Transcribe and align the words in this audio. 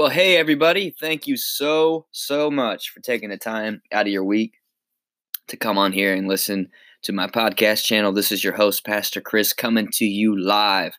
Well, 0.00 0.08
hey, 0.08 0.38
everybody. 0.38 0.94
Thank 0.98 1.26
you 1.26 1.36
so, 1.36 2.06
so 2.10 2.50
much 2.50 2.88
for 2.88 3.00
taking 3.00 3.28
the 3.28 3.36
time 3.36 3.82
out 3.92 4.06
of 4.06 4.12
your 4.14 4.24
week 4.24 4.54
to 5.48 5.58
come 5.58 5.76
on 5.76 5.92
here 5.92 6.14
and 6.14 6.26
listen 6.26 6.70
to 7.02 7.12
my 7.12 7.26
podcast 7.26 7.84
channel. 7.84 8.10
This 8.10 8.32
is 8.32 8.42
your 8.42 8.54
host, 8.54 8.82
Pastor 8.86 9.20
Chris, 9.20 9.52
coming 9.52 9.88
to 9.92 10.06
you 10.06 10.42
live 10.42 10.94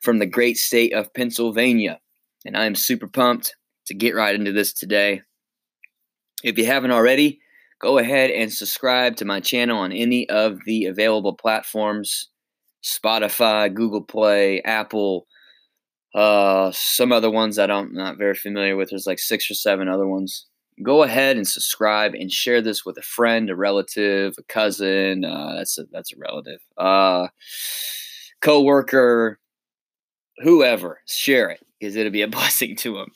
from 0.00 0.18
the 0.18 0.26
great 0.26 0.56
state 0.56 0.92
of 0.92 1.14
Pennsylvania. 1.14 2.00
And 2.44 2.56
I 2.56 2.64
am 2.64 2.74
super 2.74 3.06
pumped 3.06 3.54
to 3.86 3.94
get 3.94 4.16
right 4.16 4.34
into 4.34 4.50
this 4.50 4.72
today. 4.72 5.22
If 6.42 6.58
you 6.58 6.66
haven't 6.66 6.90
already, 6.90 7.38
go 7.80 7.98
ahead 7.98 8.32
and 8.32 8.52
subscribe 8.52 9.14
to 9.18 9.24
my 9.24 9.38
channel 9.38 9.78
on 9.78 9.92
any 9.92 10.28
of 10.28 10.58
the 10.66 10.86
available 10.86 11.36
platforms 11.36 12.30
Spotify, 12.82 13.72
Google 13.72 14.02
Play, 14.02 14.60
Apple, 14.62 15.28
uh, 16.14 16.70
some 16.72 17.12
other 17.12 17.30
ones 17.30 17.56
that 17.56 17.70
I'm 17.70 17.92
not 17.92 18.18
very 18.18 18.34
familiar 18.34 18.76
with. 18.76 18.90
There's 18.90 19.06
like 19.06 19.18
six 19.18 19.50
or 19.50 19.54
seven 19.54 19.88
other 19.88 20.06
ones. 20.06 20.46
Go 20.82 21.02
ahead 21.02 21.36
and 21.36 21.46
subscribe 21.46 22.14
and 22.14 22.30
share 22.30 22.60
this 22.60 22.84
with 22.84 22.96
a 22.98 23.02
friend, 23.02 23.50
a 23.50 23.56
relative, 23.56 24.34
a 24.38 24.42
cousin. 24.44 25.24
Uh, 25.24 25.54
that's 25.56 25.78
a 25.78 25.84
that's 25.92 26.12
a 26.12 26.16
relative. 26.18 26.60
Uh, 26.76 27.28
coworker, 28.40 29.38
whoever. 30.38 31.00
Share 31.06 31.50
it 31.50 31.60
because 31.78 31.96
it'll 31.96 32.12
be 32.12 32.22
a 32.22 32.28
blessing 32.38 32.76
to 32.76 32.94
them. 32.94 33.08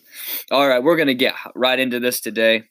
All 0.51 0.69
right, 0.69 0.83
we're 0.83 0.97
gonna 0.97 1.15
get 1.15 1.35
right 1.55 1.79
into 1.79 2.01
this 2.01 2.21
today. 2.21 2.65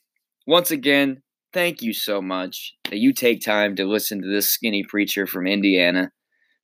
Once 0.46 0.70
again, 0.70 1.22
thank 1.52 1.82
you 1.82 1.92
so 1.92 2.22
much 2.22 2.74
that 2.90 2.98
you 2.98 3.12
take 3.12 3.42
time 3.42 3.76
to 3.76 3.84
listen 3.84 4.22
to 4.22 4.28
this 4.28 4.48
skinny 4.48 4.82
preacher 4.82 5.26
from 5.26 5.46
Indiana 5.46 6.10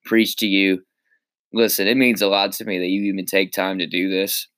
preach 0.05 0.37
to 0.37 0.47
you 0.47 0.83
listen, 1.55 1.87
it 1.87 1.97
means 1.97 2.23
a 2.23 2.29
lot 2.29 2.53
to 2.53 2.65
me 2.65 2.79
that 2.79 2.89
you 2.89 3.03
even 3.05 3.27
take 3.27 3.53
time 3.53 3.79
to 3.79 3.87
do 3.87 4.11
this. 4.11 4.49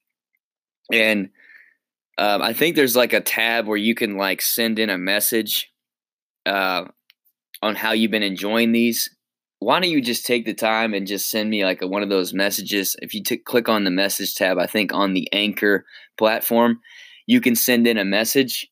And 0.93 1.31
um, 2.19 2.43
I 2.43 2.53
think 2.53 2.77
there's 2.77 2.97
like 2.97 3.13
a 3.13 3.21
tab 3.21 3.67
where 3.67 3.77
you 3.77 3.95
can 3.95 4.17
like 4.17 4.41
send 4.41 4.79
in 4.79 4.91
a 4.91 4.99
message 4.99 5.71
uh, 6.47 6.85
on 7.63 7.75
how 7.75 7.93
you've 7.93 8.11
been 8.11 8.23
enjoying 8.23 8.73
these. 8.73 9.11
Why 9.59 9.81
don't 9.81 9.91
you 9.91 10.03
just 10.03 10.27
take 10.27 10.45
the 10.45 10.55
time 10.55 10.95
and 10.95 11.07
just 11.07 11.31
send 11.31 11.51
me 11.51 11.65
like 11.65 11.83
a, 11.83 11.87
one 11.87 12.03
of 12.03 12.09
those 12.09 12.35
messages? 12.35 12.97
If 13.01 13.15
you 13.15 13.23
t- 13.23 13.39
click 13.39 13.69
on 13.69 13.85
the 13.85 13.91
message 13.91 14.35
tab, 14.35 14.59
I 14.59 14.67
think 14.67 14.93
on 14.93 15.15
the 15.15 15.29
Anchor 15.33 15.85
platform, 16.19 16.81
you 17.27 17.41
can 17.41 17.55
send 17.55 17.87
in 17.87 17.99
a 17.99 18.05
message. 18.05 18.69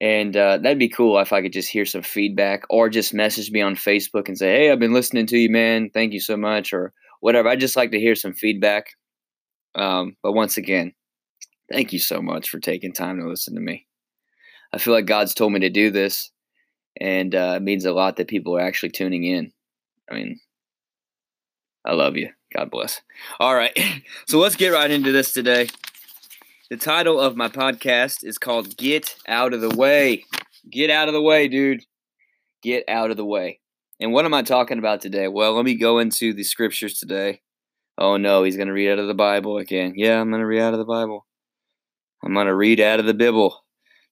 And 0.00 0.36
uh, 0.36 0.58
that'd 0.58 0.78
be 0.78 0.88
cool 0.88 1.18
if 1.18 1.32
I 1.32 1.42
could 1.42 1.52
just 1.52 1.70
hear 1.70 1.84
some 1.84 2.02
feedback 2.02 2.64
or 2.68 2.88
just 2.88 3.14
message 3.14 3.50
me 3.50 3.60
on 3.60 3.76
Facebook 3.76 4.28
and 4.28 4.36
say, 4.36 4.50
Hey, 4.50 4.70
I've 4.70 4.80
been 4.80 4.92
listening 4.92 5.26
to 5.26 5.38
you, 5.38 5.48
man. 5.48 5.90
Thank 5.90 6.12
you 6.12 6.20
so 6.20 6.36
much. 6.36 6.72
Or, 6.72 6.92
whatever. 7.22 7.48
I 7.48 7.56
just 7.56 7.76
like 7.76 7.92
to 7.92 8.00
hear 8.00 8.16
some 8.16 8.34
feedback. 8.34 8.88
Um, 9.76 10.16
but 10.22 10.32
once 10.32 10.58
again, 10.58 10.92
thank 11.70 11.92
you 11.92 11.98
so 11.98 12.20
much 12.20 12.50
for 12.50 12.58
taking 12.58 12.92
time 12.92 13.18
to 13.18 13.28
listen 13.28 13.54
to 13.54 13.60
me. 13.60 13.86
I 14.74 14.78
feel 14.78 14.92
like 14.92 15.06
God's 15.06 15.32
told 15.32 15.52
me 15.52 15.60
to 15.60 15.70
do 15.70 15.90
this, 15.90 16.30
and 17.00 17.34
uh, 17.34 17.54
it 17.56 17.62
means 17.62 17.84
a 17.84 17.92
lot 17.92 18.16
that 18.16 18.28
people 18.28 18.56
are 18.56 18.60
actually 18.60 18.90
tuning 18.90 19.24
in. 19.24 19.52
I 20.10 20.14
mean, 20.14 20.40
I 21.86 21.92
love 21.92 22.16
you. 22.16 22.30
God 22.54 22.70
bless. 22.70 23.00
All 23.38 23.54
right, 23.54 23.78
so 24.28 24.38
let's 24.38 24.56
get 24.56 24.72
right 24.72 24.90
into 24.90 25.12
this 25.12 25.32
today. 25.32 25.68
The 26.70 26.76
title 26.76 27.20
of 27.20 27.36
my 27.36 27.48
podcast 27.48 28.24
is 28.24 28.38
called 28.38 28.76
Get 28.76 29.14
Out 29.28 29.54
of 29.54 29.60
the 29.60 29.76
Way. 29.76 30.24
Get 30.70 30.90
out 30.90 31.08
of 31.08 31.14
the 31.14 31.22
way, 31.22 31.48
dude. 31.48 31.84
Get 32.62 32.84
out 32.88 33.10
of 33.10 33.16
the 33.16 33.24
way. 33.24 33.60
And 34.02 34.12
what 34.12 34.24
am 34.24 34.34
I 34.34 34.42
talking 34.42 34.80
about 34.80 35.00
today? 35.00 35.28
Well, 35.28 35.54
let 35.54 35.64
me 35.64 35.76
go 35.76 36.00
into 36.00 36.34
the 36.34 36.42
scriptures 36.42 36.94
today. 36.94 37.40
Oh 37.96 38.16
no, 38.16 38.42
he's 38.42 38.56
going 38.56 38.66
to 38.66 38.74
read 38.74 38.90
out 38.90 38.98
of 38.98 39.06
the 39.06 39.14
Bible 39.14 39.58
again. 39.58 39.92
Yeah, 39.94 40.20
I'm 40.20 40.28
going 40.28 40.40
to 40.40 40.46
read 40.46 40.60
out 40.60 40.74
of 40.74 40.80
the 40.80 40.84
Bible. 40.84 41.24
I'm 42.24 42.34
going 42.34 42.48
to 42.48 42.54
read 42.54 42.80
out 42.80 42.98
of 42.98 43.06
the 43.06 43.14
Bible. 43.14 43.64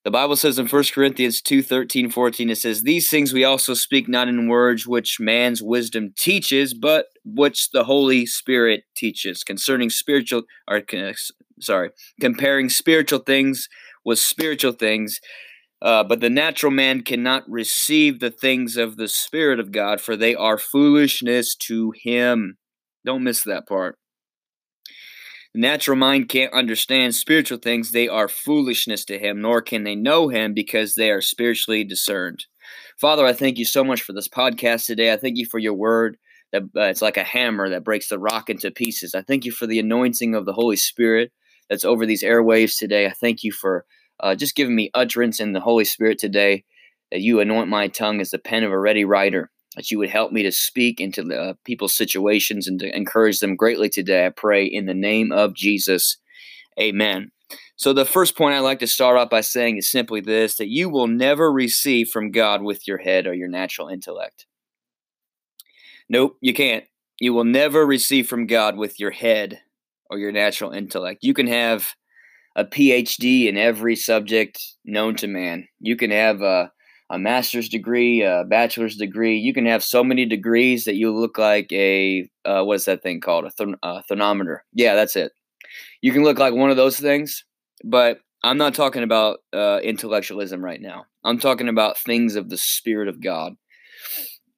The 0.04 0.12
Bible 0.12 0.36
says 0.36 0.60
in 0.60 0.68
1 0.68 0.84
Corinthians 0.94 1.42
2 1.42 1.60
13, 1.60 2.08
14, 2.08 2.50
it 2.50 2.58
says, 2.58 2.82
These 2.82 3.10
things 3.10 3.32
we 3.32 3.42
also 3.42 3.74
speak 3.74 4.08
not 4.08 4.28
in 4.28 4.48
words 4.48 4.86
which 4.86 5.18
man's 5.18 5.60
wisdom 5.60 6.14
teaches, 6.16 6.72
but 6.72 7.06
which 7.24 7.70
the 7.72 7.82
Holy 7.82 8.26
Spirit 8.26 8.84
teaches 8.96 9.42
concerning 9.42 9.90
spiritual, 9.90 10.42
or 10.68 10.82
uh, 10.92 11.12
sorry, 11.60 11.90
comparing 12.20 12.68
spiritual 12.68 13.18
things 13.18 13.68
with 14.04 14.20
spiritual 14.20 14.72
things. 14.72 15.18
Uh, 15.82 16.04
but 16.04 16.20
the 16.20 16.30
natural 16.30 16.72
man 16.72 17.02
cannot 17.02 17.48
receive 17.48 18.20
the 18.20 18.30
things 18.30 18.76
of 18.76 18.96
the 18.96 19.08
Spirit 19.08 19.58
of 19.58 19.72
God, 19.72 20.00
for 20.00 20.16
they 20.16 20.34
are 20.34 20.58
foolishness 20.58 21.54
to 21.56 21.92
him. 22.02 22.58
Don't 23.04 23.24
miss 23.24 23.42
that 23.44 23.66
part. 23.66 23.96
The 25.54 25.60
natural 25.60 25.96
mind 25.96 26.28
can't 26.28 26.52
understand 26.52 27.14
spiritual 27.14 27.58
things, 27.58 27.90
they 27.90 28.08
are 28.08 28.28
foolishness 28.28 29.04
to 29.06 29.18
him, 29.18 29.40
nor 29.40 29.62
can 29.62 29.82
they 29.82 29.96
know 29.96 30.28
him 30.28 30.54
because 30.54 30.94
they 30.94 31.10
are 31.10 31.20
spiritually 31.20 31.82
discerned. 31.82 32.44
Father, 33.00 33.26
I 33.26 33.32
thank 33.32 33.58
you 33.58 33.64
so 33.64 33.82
much 33.82 34.02
for 34.02 34.12
this 34.12 34.28
podcast 34.28 34.86
today. 34.86 35.12
I 35.12 35.16
thank 35.16 35.38
you 35.38 35.46
for 35.46 35.58
your 35.58 35.74
word 35.74 36.18
that 36.52 36.62
uh, 36.76 36.82
it's 36.82 37.02
like 37.02 37.16
a 37.16 37.24
hammer 37.24 37.68
that 37.70 37.84
breaks 37.84 38.08
the 38.08 38.18
rock 38.18 38.48
into 38.48 38.70
pieces. 38.70 39.14
I 39.14 39.22
thank 39.22 39.44
you 39.44 39.50
for 39.50 39.66
the 39.66 39.78
anointing 39.78 40.34
of 40.34 40.46
the 40.46 40.52
Holy 40.52 40.76
Spirit 40.76 41.32
that's 41.68 41.84
over 41.84 42.06
these 42.06 42.22
airwaves 42.22 42.76
today. 42.78 43.06
I 43.06 43.12
thank 43.20 43.42
you 43.42 43.50
for 43.50 43.84
uh, 44.22 44.34
just 44.34 44.56
giving 44.56 44.74
me 44.74 44.90
utterance 44.94 45.40
in 45.40 45.52
the 45.52 45.60
Holy 45.60 45.84
Spirit 45.84 46.18
today, 46.18 46.64
that 47.10 47.20
you 47.20 47.40
anoint 47.40 47.68
my 47.68 47.88
tongue 47.88 48.20
as 48.20 48.30
the 48.30 48.38
pen 48.38 48.64
of 48.64 48.72
a 48.72 48.78
ready 48.78 49.04
writer, 49.04 49.50
that 49.76 49.90
you 49.90 49.98
would 49.98 50.10
help 50.10 50.32
me 50.32 50.42
to 50.42 50.52
speak 50.52 51.00
into 51.00 51.22
the, 51.22 51.40
uh, 51.40 51.54
people's 51.64 51.94
situations 51.94 52.66
and 52.66 52.78
to 52.80 52.96
encourage 52.96 53.40
them 53.40 53.56
greatly 53.56 53.88
today. 53.88 54.26
I 54.26 54.30
pray 54.30 54.64
in 54.64 54.86
the 54.86 54.94
name 54.94 55.32
of 55.32 55.54
Jesus. 55.54 56.18
Amen. 56.78 57.32
So, 57.76 57.92
the 57.92 58.04
first 58.04 58.36
point 58.36 58.54
I'd 58.54 58.60
like 58.60 58.78
to 58.80 58.86
start 58.86 59.16
off 59.16 59.30
by 59.30 59.40
saying 59.40 59.78
is 59.78 59.90
simply 59.90 60.20
this 60.20 60.56
that 60.56 60.68
you 60.68 60.88
will 60.88 61.06
never 61.06 61.50
receive 61.50 62.10
from 62.10 62.30
God 62.30 62.62
with 62.62 62.86
your 62.86 62.98
head 62.98 63.26
or 63.26 63.34
your 63.34 63.48
natural 63.48 63.88
intellect. 63.88 64.46
Nope, 66.08 66.36
you 66.40 66.52
can't. 66.52 66.84
You 67.20 67.32
will 67.32 67.44
never 67.44 67.86
receive 67.86 68.28
from 68.28 68.46
God 68.46 68.76
with 68.76 68.98
your 69.00 69.10
head 69.10 69.60
or 70.10 70.18
your 70.18 70.32
natural 70.32 70.72
intellect. 70.72 71.22
You 71.22 71.34
can 71.34 71.46
have 71.46 71.94
a 72.60 72.64
PhD 72.64 73.48
in 73.48 73.56
every 73.56 73.96
subject 73.96 74.60
known 74.84 75.16
to 75.16 75.26
man. 75.26 75.66
You 75.80 75.96
can 75.96 76.10
have 76.10 76.42
a, 76.42 76.70
a 77.08 77.18
master's 77.18 77.70
degree, 77.70 78.20
a 78.20 78.44
bachelor's 78.46 78.96
degree. 78.96 79.38
You 79.38 79.54
can 79.54 79.64
have 79.64 79.82
so 79.82 80.04
many 80.04 80.26
degrees 80.26 80.84
that 80.84 80.96
you 80.96 81.10
look 81.10 81.38
like 81.38 81.72
a 81.72 82.28
uh, 82.44 82.62
what's 82.62 82.84
that 82.84 83.02
thing 83.02 83.20
called? 83.20 83.46
A, 83.46 83.50
th- 83.50 83.76
a 83.82 84.02
thermometer. 84.02 84.62
Yeah, 84.74 84.94
that's 84.94 85.16
it. 85.16 85.32
You 86.02 86.12
can 86.12 86.22
look 86.22 86.38
like 86.38 86.52
one 86.52 86.70
of 86.70 86.76
those 86.76 87.00
things, 87.00 87.44
but 87.82 88.18
I'm 88.44 88.58
not 88.58 88.74
talking 88.74 89.02
about 89.02 89.38
uh, 89.54 89.80
intellectualism 89.82 90.62
right 90.62 90.80
now. 90.80 91.06
I'm 91.24 91.38
talking 91.38 91.68
about 91.68 91.96
things 91.96 92.36
of 92.36 92.50
the 92.50 92.58
Spirit 92.58 93.08
of 93.08 93.22
God. 93.22 93.54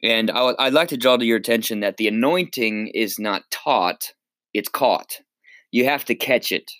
And 0.02 0.28
I 0.30 0.38
w- 0.38 0.56
I'd 0.58 0.72
like 0.72 0.88
to 0.88 0.96
draw 0.96 1.16
to 1.16 1.24
your 1.24 1.36
attention 1.36 1.80
that 1.80 1.98
the 1.98 2.08
anointing 2.08 2.90
is 2.94 3.20
not 3.20 3.42
taught, 3.52 4.12
it's 4.52 4.68
caught. 4.68 5.18
You 5.70 5.84
have 5.84 6.04
to 6.06 6.16
catch 6.16 6.50
it 6.50 6.70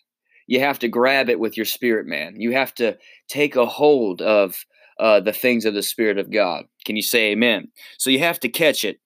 you 0.52 0.60
have 0.60 0.78
to 0.78 0.86
grab 0.86 1.30
it 1.30 1.40
with 1.40 1.56
your 1.56 1.64
spirit, 1.64 2.06
man. 2.06 2.34
You 2.36 2.52
have 2.52 2.74
to 2.74 2.98
take 3.26 3.56
a 3.56 3.64
hold 3.64 4.20
of 4.20 4.66
uh, 5.00 5.18
the 5.18 5.32
things 5.32 5.64
of 5.64 5.72
the 5.72 5.82
Spirit 5.82 6.18
of 6.18 6.30
God. 6.30 6.64
Can 6.84 6.94
you 6.94 7.00
say 7.00 7.30
amen? 7.30 7.68
So 7.98 8.10
you 8.10 8.18
have 8.18 8.38
to 8.40 8.50
catch 8.50 8.84
it. 8.84 8.98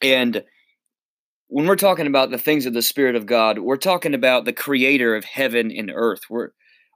And 0.00 0.44
when 1.48 1.66
we're 1.66 1.74
talking 1.74 2.06
about 2.06 2.30
the 2.30 2.38
things 2.38 2.66
of 2.66 2.72
the 2.72 2.82
Spirit 2.82 3.16
of 3.16 3.26
God, 3.26 3.58
we're 3.58 3.76
talking 3.76 4.14
about 4.14 4.44
the 4.44 4.52
creator 4.52 5.16
of 5.16 5.24
heaven 5.24 5.72
and 5.76 5.90
earth. 5.92 6.20
We're, 6.30 6.50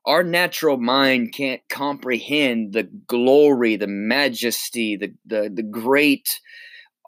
our 0.06 0.22
natural 0.22 0.76
mind 0.76 1.34
can't 1.34 1.62
comprehend 1.68 2.74
the 2.74 2.84
glory, 3.08 3.74
the 3.74 3.88
majesty, 3.88 4.96
the, 4.96 5.12
the, 5.26 5.50
the 5.52 5.64
great 5.64 6.38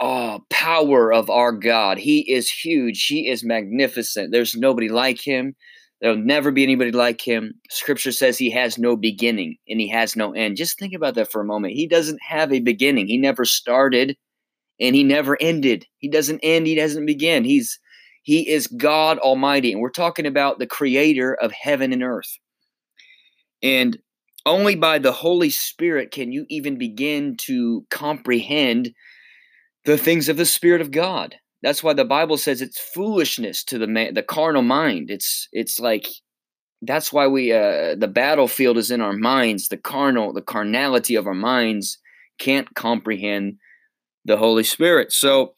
uh, 0.01 0.41
power 0.51 1.13
of 1.13 1.31
our 1.31 1.53
God. 1.53 1.99
He 1.99 2.29
is 2.29 2.51
huge. 2.51 3.07
He 3.07 3.29
is 3.29 3.45
magnificent. 3.45 4.33
There's 4.33 4.57
nobody 4.57 4.89
like 4.89 5.21
him. 5.25 5.55
There'll 6.05 6.19
never 6.19 6.51
be 6.51 6.63
anybody 6.63 6.93
like 6.93 7.27
him. 7.27 7.55
Scripture 7.71 8.13
says 8.13 8.37
he 8.37 8.51
has 8.51 8.77
no 8.77 8.95
beginning 8.95 9.57
and 9.67 9.81
he 9.81 9.89
has 9.89 10.17
no 10.17 10.35
end. 10.35 10.59
Just 10.59 10.79
think 10.79 10.93
about 10.93 11.15
that 11.15 11.33
for 11.33 11.41
a 11.41 11.47
moment. 11.47 11.73
He 11.73 11.89
doesn't 11.89 12.21
have 12.21 12.53
a 12.53 12.61
beginning. 12.61 13.07
He 13.07 13.17
never 13.17 13.47
started 13.47 14.15
and 14.79 14.95
he 14.95 15.03
never 15.03 15.41
ended. 15.41 15.87
He 15.97 16.11
doesn't 16.11 16.41
end, 16.43 16.67
he 16.67 16.75
doesn't 16.75 17.07
begin. 17.07 17.45
He's 17.45 17.81
he 18.23 18.47
is 18.47 18.67
God 18.67 19.19
Almighty. 19.21 19.73
And 19.73 19.81
we're 19.81 19.89
talking 19.89 20.27
about 20.27 20.59
the 20.59 20.67
creator 20.67 21.37
of 21.37 21.53
heaven 21.53 21.91
and 21.91 22.03
earth. 22.03 22.39
And 23.63 23.97
only 24.45 24.75
by 24.75 24.99
the 24.99 25.13
Holy 25.13 25.49
Spirit 25.49 26.11
can 26.11 26.33
you 26.33 26.45
even 26.51 26.77
begin 26.77 27.35
to 27.47 27.87
comprehend 27.89 28.93
the 29.87 29.97
things 29.97 30.29
of 30.29 30.37
the 30.37 30.45
Spirit 30.45 30.83
of 30.83 30.91
God. 30.91 31.37
That's 31.65 31.83
why 31.83 31.95
the 31.95 32.05
Bible 32.05 32.37
says 32.37 32.61
it's 32.61 32.79
foolishness 32.79 33.65
to 33.65 33.79
the 33.79 33.87
man, 33.87 34.13
the 34.13 34.23
carnal 34.23 34.61
mind. 34.61 35.11
It's 35.11 35.49
it's 35.51 35.81
like 35.81 36.07
that's 36.83 37.11
why 37.11 37.27
we 37.27 37.53
uh, 37.53 37.95
the 37.97 38.07
battlefield 38.07 38.77
is 38.77 38.91
in 38.91 39.01
our 39.01 39.15
minds. 39.15 39.69
The 39.69 39.79
carnal, 39.79 40.35
the 40.35 40.43
carnality 40.43 41.15
of 41.15 41.27
our 41.27 41.35
minds 41.35 41.97
can't 42.39 42.73
comprehend 42.75 43.57
the 44.27 44.37
Holy 44.37 44.63
Spirit. 44.63 45.11
So 45.11 45.55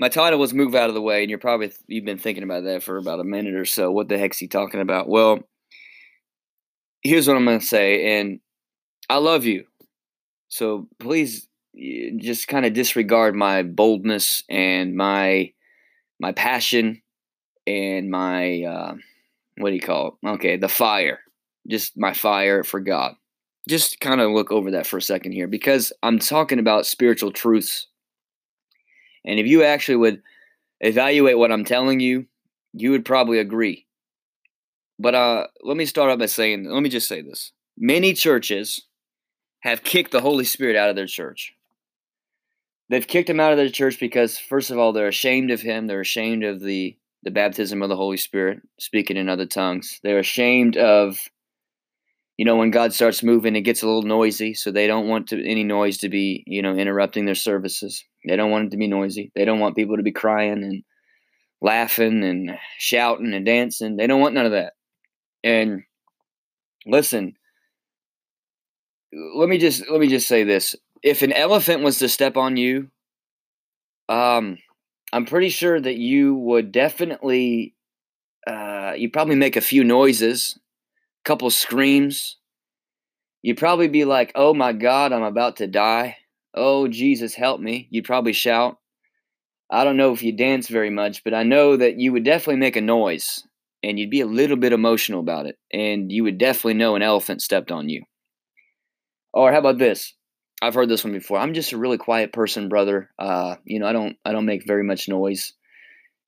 my 0.00 0.08
title 0.08 0.38
was 0.38 0.54
"Move 0.54 0.74
Out 0.74 0.88
of 0.88 0.94
the 0.94 1.02
Way," 1.02 1.20
and 1.20 1.28
you're 1.28 1.38
probably 1.38 1.70
you've 1.86 2.06
been 2.06 2.16
thinking 2.16 2.44
about 2.44 2.64
that 2.64 2.82
for 2.82 2.96
about 2.96 3.20
a 3.20 3.24
minute 3.24 3.56
or 3.56 3.66
so. 3.66 3.92
What 3.92 4.08
the 4.08 4.16
heck's 4.16 4.38
he 4.38 4.48
talking 4.48 4.80
about? 4.80 5.06
Well, 5.06 5.40
here's 7.02 7.28
what 7.28 7.36
I'm 7.36 7.44
going 7.44 7.60
to 7.60 7.66
say, 7.66 8.18
and 8.18 8.40
I 9.10 9.18
love 9.18 9.44
you, 9.44 9.66
so 10.48 10.88
please 10.98 11.46
just 12.18 12.48
kind 12.48 12.64
of 12.64 12.72
disregard 12.72 13.34
my 13.34 13.62
boldness 13.62 14.42
and 14.48 14.96
my 14.96 15.52
my 16.18 16.32
passion 16.32 17.02
and 17.66 18.10
my 18.10 18.62
uh, 18.62 18.94
what 19.58 19.70
do 19.70 19.74
you 19.74 19.80
call 19.80 20.18
it? 20.22 20.28
Okay, 20.28 20.56
the 20.56 20.68
fire, 20.68 21.20
just 21.68 21.96
my 21.96 22.12
fire 22.12 22.64
for 22.64 22.80
God. 22.80 23.14
Just 23.68 24.00
kind 24.00 24.20
of 24.20 24.30
look 24.30 24.52
over 24.52 24.70
that 24.72 24.86
for 24.86 24.96
a 24.96 25.02
second 25.02 25.32
here 25.32 25.48
because 25.48 25.92
I'm 26.02 26.18
talking 26.18 26.58
about 26.58 26.86
spiritual 26.86 27.32
truths. 27.32 27.88
And 29.24 29.40
if 29.40 29.46
you 29.46 29.64
actually 29.64 29.96
would 29.96 30.22
evaluate 30.80 31.36
what 31.36 31.50
I'm 31.50 31.64
telling 31.64 31.98
you, 31.98 32.26
you 32.72 32.92
would 32.92 33.04
probably 33.04 33.40
agree. 33.40 33.86
But 35.00 35.14
uh, 35.16 35.46
let 35.62 35.76
me 35.76 35.84
start 35.84 36.12
out 36.12 36.20
by 36.20 36.26
saying, 36.26 36.70
let 36.70 36.82
me 36.82 36.88
just 36.88 37.08
say 37.08 37.22
this. 37.22 37.52
Many 37.76 38.14
churches 38.14 38.82
have 39.60 39.82
kicked 39.82 40.12
the 40.12 40.20
Holy 40.20 40.44
Spirit 40.44 40.76
out 40.76 40.88
of 40.88 40.96
their 40.96 41.06
church. 41.06 41.55
They've 42.88 43.06
kicked 43.06 43.28
him 43.28 43.40
out 43.40 43.52
of 43.52 43.58
their 43.58 43.68
church 43.68 43.98
because, 43.98 44.38
first 44.38 44.70
of 44.70 44.78
all, 44.78 44.92
they're 44.92 45.08
ashamed 45.08 45.50
of 45.50 45.60
him. 45.60 45.86
They're 45.86 46.00
ashamed 46.00 46.44
of 46.44 46.60
the, 46.60 46.96
the 47.24 47.32
baptism 47.32 47.82
of 47.82 47.88
the 47.88 47.96
Holy 47.96 48.16
Spirit, 48.16 48.60
speaking 48.78 49.16
in 49.16 49.28
other 49.28 49.46
tongues. 49.46 49.98
They're 50.04 50.20
ashamed 50.20 50.76
of, 50.76 51.18
you 52.36 52.44
know, 52.44 52.56
when 52.56 52.70
God 52.70 52.92
starts 52.92 53.24
moving, 53.24 53.56
it 53.56 53.62
gets 53.62 53.82
a 53.82 53.86
little 53.86 54.02
noisy. 54.02 54.54
So 54.54 54.70
they 54.70 54.86
don't 54.86 55.08
want 55.08 55.28
to, 55.28 55.44
any 55.44 55.64
noise 55.64 55.98
to 55.98 56.08
be, 56.08 56.44
you 56.46 56.62
know, 56.62 56.74
interrupting 56.74 57.24
their 57.24 57.34
services. 57.34 58.04
They 58.28 58.36
don't 58.36 58.52
want 58.52 58.66
it 58.66 58.70
to 58.70 58.76
be 58.76 58.86
noisy. 58.86 59.32
They 59.34 59.44
don't 59.44 59.60
want 59.60 59.76
people 59.76 59.96
to 59.96 60.02
be 60.04 60.12
crying 60.12 60.62
and 60.62 60.84
laughing 61.60 62.22
and 62.22 62.52
shouting 62.78 63.34
and 63.34 63.44
dancing. 63.44 63.96
They 63.96 64.06
don't 64.06 64.20
want 64.20 64.34
none 64.34 64.46
of 64.46 64.52
that. 64.52 64.74
And 65.42 65.82
listen, 66.86 67.34
let 69.34 69.48
me 69.48 69.58
just 69.58 69.88
let 69.90 70.00
me 70.00 70.08
just 70.08 70.28
say 70.28 70.44
this 70.44 70.76
if 71.06 71.22
an 71.22 71.32
elephant 71.32 71.82
was 71.82 72.00
to 72.00 72.08
step 72.08 72.36
on 72.36 72.58
you, 72.58 72.90
um, 74.08 74.58
I'm 75.12 75.26
pretty 75.26 75.48
sure 75.48 75.80
that 75.80 75.96
you 75.96 76.34
would 76.36 76.72
definitely, 76.72 77.74
uh, 78.46 78.94
you 78.96 79.10
probably 79.10 79.36
make 79.36 79.56
a 79.56 79.60
few 79.62 79.84
noises, 79.84 80.58
a 81.24 81.28
couple 81.28 81.50
screams. 81.50 82.36
You'd 83.40 83.56
probably 83.56 83.88
be 83.88 84.04
like, 84.04 84.30
"Oh 84.34 84.52
my 84.52 84.74
God, 84.74 85.10
I'm 85.12 85.22
about 85.22 85.56
to 85.56 85.66
die! 85.66 86.18
Oh 86.52 86.86
Jesus, 86.86 87.34
help 87.34 87.60
me!" 87.62 87.88
You'd 87.90 88.04
probably 88.04 88.34
shout. 88.34 88.78
I 89.70 89.84
don't 89.84 89.96
know 89.96 90.12
if 90.12 90.22
you 90.22 90.32
dance 90.32 90.68
very 90.68 90.90
much, 90.90 91.24
but 91.24 91.34
I 91.34 91.44
know 91.44 91.76
that 91.76 91.98
you 92.00 92.12
would 92.12 92.24
definitely 92.24 92.58
make 92.60 92.76
a 92.76 92.80
noise, 92.82 93.44
and 93.82 93.98
you'd 93.98 94.10
be 94.10 94.20
a 94.22 94.26
little 94.26 94.56
bit 94.56 94.72
emotional 94.72 95.20
about 95.20 95.46
it, 95.46 95.58
and 95.72 96.12
you 96.12 96.24
would 96.24 96.38
definitely 96.38 96.74
know 96.74 96.96
an 96.96 97.02
elephant 97.02 97.42
stepped 97.42 97.72
on 97.72 97.88
you. 97.88 98.04
Or 99.32 99.52
how 99.52 99.58
about 99.60 99.78
this? 99.78 100.15
I've 100.62 100.74
heard 100.74 100.88
this 100.88 101.04
one 101.04 101.12
before. 101.12 101.38
I'm 101.38 101.54
just 101.54 101.72
a 101.72 101.78
really 101.78 101.98
quiet 101.98 102.32
person, 102.32 102.68
brother. 102.68 103.10
Uh, 103.18 103.56
you 103.64 103.78
know, 103.78 103.86
I 103.86 103.92
don't 103.92 104.16
I 104.24 104.32
don't 104.32 104.46
make 104.46 104.66
very 104.66 104.84
much 104.84 105.08
noise. 105.08 105.52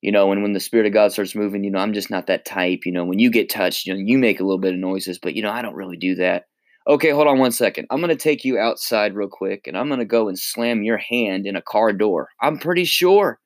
You 0.01 0.11
know, 0.13 0.31
and 0.31 0.41
when 0.41 0.53
the 0.53 0.61
spirit 0.61 0.85
of 0.85 0.93
God 0.93 1.11
starts 1.11 1.35
moving, 1.35 1.63
you 1.63 1.71
know, 1.71 1.79
I'm 1.79 1.93
just 1.93 2.09
not 2.09 2.27
that 2.27 2.45
type. 2.45 2.81
You 2.85 2.93
know, 2.93 3.03
when 3.03 3.19
you 3.19 3.29
get 3.29 3.49
touched, 3.49 3.85
you 3.85 3.93
know, 3.93 3.99
you 3.99 4.17
make 4.17 4.39
a 4.39 4.43
little 4.43 4.59
bit 4.59 4.73
of 4.73 4.79
noises, 4.79 5.19
but 5.19 5.35
you 5.35 5.41
know, 5.41 5.51
I 5.51 5.61
don't 5.61 5.75
really 5.75 5.97
do 5.97 6.15
that. 6.15 6.45
Okay, 6.87 7.09
hold 7.09 7.27
on 7.27 7.39
one 7.39 7.51
second. 7.51 7.87
I'm 7.89 8.01
gonna 8.01 8.15
take 8.15 8.45
you 8.45 8.57
outside 8.57 9.15
real 9.15 9.27
quick, 9.29 9.67
and 9.67 9.77
I'm 9.77 9.89
gonna 9.89 10.05
go 10.05 10.27
and 10.27 10.37
slam 10.37 10.83
your 10.83 10.97
hand 10.97 11.45
in 11.45 11.55
a 11.55 11.61
car 11.61 11.91
door. 11.91 12.29
I'm 12.41 12.57
pretty 12.59 12.85
sure 12.85 13.39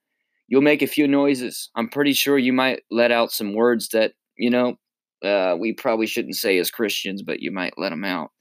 you'll 0.47 0.62
make 0.62 0.81
a 0.81 0.88
few 0.88 1.07
noises. 1.07 1.69
I'm 1.75 1.89
pretty 1.89 2.13
sure 2.13 2.38
you 2.38 2.53
might 2.53 2.81
let 2.91 3.12
out 3.12 3.31
some 3.31 3.56
words 3.56 3.89
that 3.89 4.13
you 4.38 4.50
know 4.50 4.75
uh, 5.24 5.56
we 5.57 5.74
probably 5.74 6.07
shouldn't 6.07 6.35
say 6.35 6.57
as 6.59 6.69
Christians, 6.69 7.24
but 7.24 7.39
you 7.39 7.51
might 7.51 7.74
let 7.77 7.89
them 7.89 8.03
out. 8.03 8.31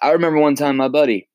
I 0.00 0.12
remember 0.12 0.38
one 0.38 0.54
time 0.54 0.76
my 0.76 0.88
buddy 0.88 1.28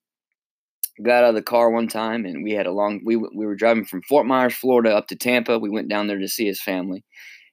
got 1.04 1.24
out 1.24 1.30
of 1.30 1.36
the 1.36 1.42
car 1.42 1.70
one 1.70 1.88
time 1.88 2.26
and 2.26 2.44
we 2.44 2.52
had 2.52 2.66
a 2.66 2.72
long 2.72 3.02
we 3.06 3.16
we 3.16 3.46
were 3.46 3.56
driving 3.56 3.86
from 3.86 4.02
Fort 4.04 4.26
Myers, 4.26 4.56
Florida 4.56 4.96
up 4.96 5.08
to 5.08 5.16
Tampa. 5.16 5.60
We 5.60 5.70
went 5.70 5.90
down 5.90 6.08
there 6.08 6.20
to 6.20 6.28
see 6.28 6.46
his 6.46 6.62
family. 6.62 7.04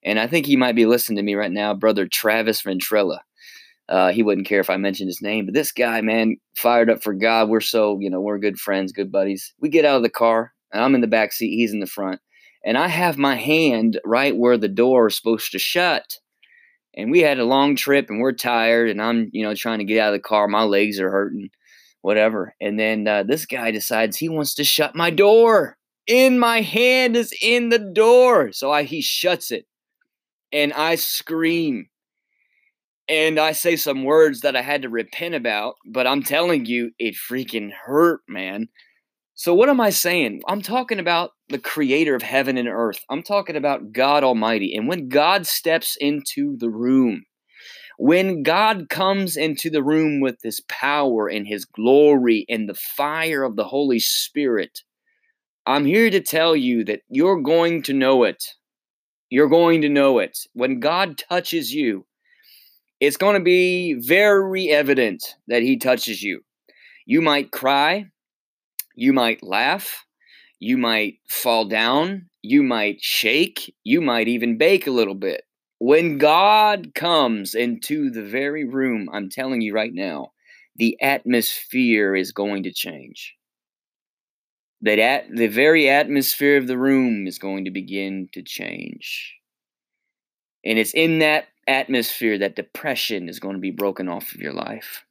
And 0.05 0.19
I 0.19 0.26
think 0.26 0.46
he 0.46 0.56
might 0.56 0.76
be 0.76 0.87
listening 0.87 1.17
to 1.17 1.23
me 1.23 1.35
right 1.35 1.50
now, 1.50 1.75
brother 1.75 2.06
Travis 2.06 2.62
Ventrella. 2.62 3.20
Uh, 3.88 4.12
he 4.12 4.23
wouldn't 4.23 4.46
care 4.46 4.61
if 4.61 4.70
I 4.70 4.76
mentioned 4.76 5.08
his 5.08 5.23
name, 5.23 5.44
but 5.44 5.55
this 5.55 5.73
guy, 5.73 6.00
man, 6.00 6.37
fired 6.56 6.88
up 6.88 7.02
for 7.02 7.12
God. 7.12 7.49
We're 7.49 7.61
so, 7.61 7.99
you 8.00 8.08
know, 8.08 8.20
we're 8.20 8.38
good 8.38 8.58
friends, 8.58 8.93
good 8.93 9.12
buddies. 9.12 9.52
We 9.61 9.69
get 9.69 9.85
out 9.85 9.96
of 9.96 10.02
the 10.02 10.11
car, 10.11 10.55
and 10.73 10.82
I'm 10.82 10.94
in 10.94 11.02
the 11.02 11.06
back 11.06 11.32
seat, 11.32 11.55
he's 11.55 11.73
in 11.73 11.81
the 11.81 11.87
front, 11.87 12.20
and 12.64 12.79
I 12.79 12.88
have 12.88 13.19
my 13.19 13.35
hand 13.35 14.00
right 14.05 14.35
where 14.35 14.56
the 14.56 14.69
door 14.69 15.08
is 15.08 15.17
supposed 15.17 15.52
to 15.52 15.58
shut. 15.58 16.19
And 16.96 17.11
we 17.11 17.20
had 17.20 17.38
a 17.38 17.44
long 17.44 17.76
trip, 17.76 18.08
and 18.08 18.20
we're 18.20 18.32
tired, 18.32 18.88
and 18.88 19.02
I'm, 19.02 19.29
you 19.32 19.44
know, 19.44 19.55
trying 19.55 19.81
to 19.81 19.85
get 19.85 19.99
out 19.99 20.14
of 20.14 20.19
the 20.19 20.29
car. 20.29 20.49
My 20.49 20.62
legs 20.62 20.99
are 20.99 21.11
hurting 21.11 21.50
whatever. 22.05 22.55
And 22.61 22.79
then 22.79 23.09
uh, 23.09 23.23
this 23.23 23.47
guy 23.47 23.71
decides 23.71 24.19
he 24.19 24.29
wants 24.29 24.55
to 24.56 24.65
shut 24.65 24.95
my 24.95 25.09
door. 25.09 25.79
In 26.06 26.39
my 26.39 26.61
hand 26.61 27.17
is 27.17 27.33
in 27.41 27.71
the 27.71 27.79
door. 27.79 28.53
So 28.53 28.71
I, 28.71 28.83
he 28.83 29.01
shuts 29.01 29.51
it. 29.51 29.65
And 30.53 30.75
I 30.75 30.97
scream. 30.97 31.87
And 33.09 33.39
I 33.39 33.53
say 33.53 33.77
some 33.77 34.05
words 34.05 34.43
that 34.43 34.55
I 34.55 34.61
had 34.61 34.83
to 34.83 34.91
repent 34.91 35.35
about. 35.35 35.77
But 35.87 36.06
I'm 36.06 36.23
telling 36.23 36.67
you, 36.67 36.91
it 36.99 37.15
freaking 37.15 37.71
hurt, 37.73 38.21
man. 38.29 38.69
So 39.35 39.55
what 39.55 39.71
am 39.71 39.81
I 39.81 39.89
saying? 39.89 40.43
I'm 40.47 40.61
talking 40.61 41.01
about 41.01 41.31
the 41.49 41.59
creator 41.59 42.15
of 42.15 42.21
heaven 42.23 42.59
and 42.59 42.69
earth. 42.69 43.01
I'm 43.09 43.23
talking 43.23 43.56
about 43.56 43.93
God 43.93 44.25
Almighty. 44.25 44.77
And 44.77 44.89
when 44.89 45.09
God 45.09 45.47
steps 45.47 45.97
into 45.99 46.59
the 46.59 46.69
room, 46.69 47.25
when 47.99 48.43
God 48.43 48.88
comes 48.88 49.37
into 49.37 49.70
the 49.70 49.82
room 49.82 50.20
with 50.20 50.38
his 50.43 50.61
power 50.69 51.29
and 51.29 51.46
his 51.46 51.64
glory 51.64 52.44
and 52.49 52.69
the 52.69 52.75
fire 52.75 53.44
of 53.44 53.56
the 53.56 53.64
Holy 53.64 54.00
Spirit, 54.00 54.82
I'm 55.67 55.85
here 55.85 56.11
to 56.11 56.20
tell 56.20 56.55
you 56.56 56.85
that 56.85 57.02
you're 57.08 57.41
going 57.41 57.82
to 57.85 57.93
know 57.93 58.25
it. 58.25 58.55
You're 59.31 59.49
going 59.49 59.82
to 59.82 59.88
know 59.88 60.19
it. 60.19 60.38
When 60.52 60.81
God 60.81 61.19
touches 61.19 61.73
you, 61.73 62.05
it's 63.00 63.17
going 63.17 63.35
to 63.35 63.43
be 63.43 63.94
very 63.94 64.70
evident 64.70 65.37
that 65.49 65.62
he 65.62 65.76
touches 65.76 66.23
you. 66.23 66.41
You 67.06 67.20
might 67.20 67.51
cry, 67.51 68.06
you 68.94 69.13
might 69.13 69.43
laugh, 69.43 70.05
you 70.58 70.79
might 70.79 71.19
fall 71.29 71.65
down, 71.67 72.31
you 72.43 72.63
might 72.63 73.03
shake, 73.03 73.74
you 73.84 74.01
might 74.01 74.29
even 74.29 74.58
bake 74.58 74.86
a 74.86 74.93
little 74.93 75.15
bit. 75.15 75.44
When 75.86 76.17
God 76.17 76.94
comes 76.94 77.55
into 77.55 78.08
the 78.08 78.22
very 78.22 78.64
room, 78.64 79.10
I'm 79.12 79.29
telling 79.29 79.60
you 79.60 79.74
right 79.74 79.93
now, 79.93 80.32
the 80.76 80.96
atmosphere 81.03 82.17
is 82.17 82.32
going 82.32 82.62
to 82.62 82.72
change. 82.72 83.34
That 84.81 84.98
at 84.98 85.26
the 85.31 85.48
very 85.48 85.91
atmosphere 85.91 86.56
of 86.56 86.69
the 86.69 86.79
room 86.79 87.26
is 87.26 87.38
going 87.38 87.67
to 87.67 87.70
begin 87.70 88.31
to 88.32 88.41
change. 88.41 89.34
And 90.64 90.79
it's 90.79 90.94
in 90.94 91.19
that 91.19 91.48
atmosphere 91.69 92.38
that 92.38 92.56
depression 92.56 93.29
is 93.29 93.38
going 93.38 93.56
to 93.56 93.60
be 93.60 93.70
broken 93.70 94.08
off 94.08 94.34
of 94.34 94.41
your 94.41 94.55
life. 94.55 95.05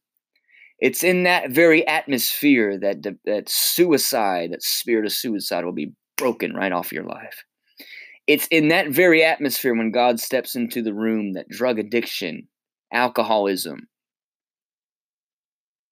It's 0.79 1.03
in 1.03 1.21
that 1.25 1.51
very 1.51 1.85
atmosphere 1.85 2.79
that 2.79 3.03
that 3.25 3.47
suicide, 3.47 4.53
that 4.53 4.63
spirit 4.63 5.05
of 5.05 5.13
suicide 5.13 5.65
will 5.65 5.71
be 5.71 5.93
broken 6.17 6.55
right 6.55 6.71
off 6.71 6.91
your 6.91 7.05
life. 7.05 7.43
It's 8.25 8.47
in 8.47 8.69
that 8.69 8.89
very 8.89 9.23
atmosphere 9.23 9.75
when 9.75 9.91
God 9.91 10.19
steps 10.19 10.55
into 10.55 10.81
the 10.81 10.93
room 10.93 11.33
that 11.33 11.49
drug 11.49 11.77
addiction, 11.77 12.47
alcoholism, 12.93 13.89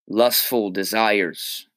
lustful 0.07 0.71
desires 0.71 1.67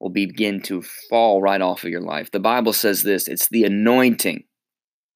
will 0.00 0.10
begin 0.10 0.60
to 0.62 0.82
fall 1.08 1.40
right 1.40 1.60
off 1.60 1.84
of 1.84 1.90
your 1.90 2.00
life. 2.00 2.30
The 2.30 2.40
Bible 2.40 2.72
says 2.72 3.02
this 3.02 3.28
it's 3.28 3.48
the 3.48 3.64
anointing. 3.64 4.44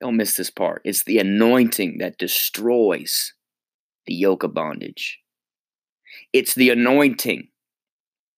Don't 0.00 0.16
miss 0.16 0.36
this 0.36 0.50
part. 0.50 0.82
It's 0.84 1.04
the 1.04 1.18
anointing 1.18 1.98
that 1.98 2.18
destroys 2.18 3.34
the 4.06 4.14
yoke 4.14 4.42
of 4.42 4.54
bondage. 4.54 5.20
It's 6.32 6.54
the 6.54 6.70
anointing 6.70 7.48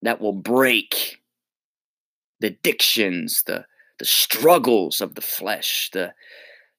that 0.03 0.21
will 0.21 0.35
break 0.35 1.23
the 2.41 2.49
addictions, 2.49 3.43
the 3.47 3.65
the 3.99 4.05
struggles 4.05 5.01
of 5.01 5.15
the 5.15 5.21
flesh, 5.21 5.91
the 5.93 6.15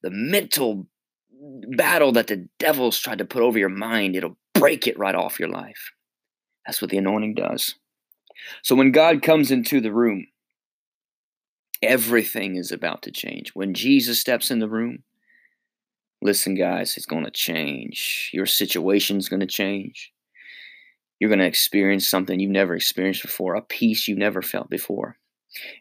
the 0.03 0.11
mental 0.11 0.87
battle 1.75 2.11
that 2.11 2.27
the 2.27 2.47
devil's 2.59 2.99
tried 2.99 3.17
to 3.17 3.25
put 3.25 3.41
over 3.41 3.57
your 3.57 3.69
mind, 3.69 4.15
it'll 4.15 4.37
break 4.53 4.87
it 4.87 4.97
right 4.99 5.15
off 5.15 5.39
your 5.39 5.49
life. 5.49 5.91
That's 6.65 6.81
what 6.81 6.91
the 6.91 6.97
anointing 6.97 7.35
does. 7.35 7.75
So 8.61 8.75
when 8.75 8.91
God 8.91 9.21
comes 9.21 9.51
into 9.51 9.81
the 9.81 9.91
room, 9.91 10.27
everything 11.81 12.55
is 12.55 12.71
about 12.71 13.01
to 13.03 13.11
change. 13.11 13.51
When 13.53 13.73
Jesus 13.73 14.19
steps 14.19 14.51
in 14.51 14.59
the 14.59 14.69
room, 14.69 15.03
listen, 16.21 16.55
guys, 16.55 16.97
it's 16.97 17.05
going 17.05 17.25
to 17.25 17.31
change. 17.31 18.29
Your 18.33 18.45
situation's 18.45 19.29
going 19.29 19.41
to 19.41 19.45
change. 19.45 20.11
You're 21.19 21.29
going 21.29 21.39
to 21.39 21.45
experience 21.45 22.07
something 22.07 22.39
you've 22.39 22.51
never 22.51 22.75
experienced 22.75 23.21
before, 23.21 23.55
a 23.55 23.61
peace 23.61 24.07
you've 24.07 24.17
never 24.17 24.41
felt 24.41 24.69
before. 24.69 25.17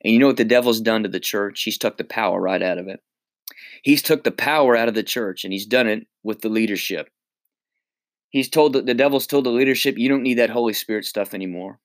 And 0.03 0.13
you 0.13 0.19
know 0.19 0.27
what 0.27 0.37
the 0.37 0.45
devil's 0.45 0.81
done 0.81 1.03
to 1.03 1.09
the 1.09 1.21
church? 1.21 1.63
He's 1.63 1.79
took 1.79 1.97
the 1.97 2.05
power 2.05 2.41
right 2.41 2.63
out 2.63 2.79
of 2.79 2.89
it. 2.89 3.01
He's 3.83 4.03
took 4.03 4.25
the 4.25 4.33
power 4.33 4.77
out 4.77 4.89
of 4.89 4.95
the 4.95 5.03
church 5.03 5.45
and 5.45 5.53
he's 5.53 5.67
done 5.67 5.87
it 5.87 6.07
with 6.23 6.41
the 6.41 6.49
leadership. 6.49 7.09
He's 8.31 8.49
told 8.49 8.73
the, 8.73 8.83
the 8.83 8.95
devil's 8.95 9.27
told 9.27 9.45
the 9.45 9.51
leadership, 9.51 9.97
you 9.99 10.09
don't 10.09 10.23
need 10.23 10.39
that 10.39 10.51
Holy 10.51 10.73
Spirit 10.73 11.05
stuff 11.05 11.35
anymore. 11.35 11.79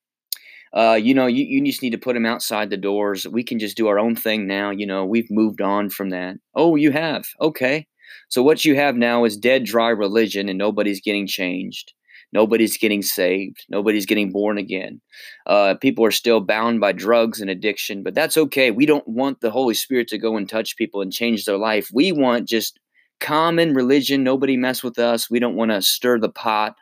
Uh, 0.73 0.99
you 1.01 1.13
know, 1.13 1.27
you, 1.27 1.45
you 1.45 1.65
just 1.65 1.81
need 1.81 1.91
to 1.91 1.97
put 1.97 2.15
him 2.15 2.25
outside 2.25 2.69
the 2.69 2.77
doors. 2.77 3.27
We 3.27 3.43
can 3.43 3.59
just 3.59 3.75
do 3.75 3.87
our 3.87 3.99
own 3.99 4.15
thing 4.15 4.47
now. 4.47 4.69
You 4.69 4.85
know, 4.85 5.05
we've 5.05 5.29
moved 5.29 5.61
on 5.61 5.89
from 5.89 6.11
that. 6.11 6.37
Oh, 6.55 6.75
you 6.75 6.91
have? 6.91 7.25
Okay. 7.41 7.87
So 8.29 8.43
what 8.43 8.65
you 8.65 8.75
have 8.75 8.95
now 8.95 9.25
is 9.25 9.37
dead, 9.37 9.63
dry 9.63 9.89
religion, 9.89 10.49
and 10.49 10.57
nobody's 10.57 11.01
getting 11.01 11.27
changed. 11.27 11.93
Nobody's 12.31 12.77
getting 12.77 13.01
saved. 13.01 13.65
Nobody's 13.69 14.05
getting 14.05 14.31
born 14.31 14.57
again. 14.57 15.01
Uh, 15.47 15.75
people 15.75 16.05
are 16.05 16.11
still 16.11 16.41
bound 16.41 16.79
by 16.79 16.91
drugs 16.91 17.41
and 17.41 17.49
addiction, 17.49 18.03
but 18.03 18.13
that's 18.13 18.37
okay. 18.37 18.69
We 18.71 18.85
don't 18.85 19.07
want 19.07 19.41
the 19.41 19.49
Holy 19.49 19.73
Spirit 19.73 20.07
to 20.09 20.17
go 20.17 20.37
and 20.37 20.47
touch 20.47 20.77
people 20.77 21.01
and 21.01 21.11
change 21.11 21.45
their 21.45 21.57
life. 21.57 21.89
We 21.93 22.11
want 22.11 22.47
just 22.47 22.79
common 23.19 23.73
religion. 23.73 24.23
Nobody 24.23 24.57
mess 24.57 24.83
with 24.83 24.99
us. 24.99 25.29
We 25.29 25.39
don't 25.39 25.55
want 25.55 25.71
to 25.71 25.81
stir 25.81 26.19
the 26.19 26.29
pot. 26.29 26.75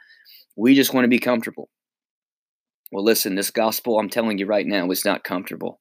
We 0.56 0.75
just 0.75 0.94
want 0.94 1.06
to 1.06 1.10
be 1.10 1.20
comfortable. 1.20 1.70
Well, 2.92 3.04
listen, 3.04 3.36
this 3.36 3.51
gospel, 3.51 4.00
I'm 4.00 4.10
telling 4.10 4.38
you 4.38 4.46
right 4.46 4.66
now, 4.66 4.89
is 4.92 5.06
not 5.06 5.24
comfortable. 5.24 5.80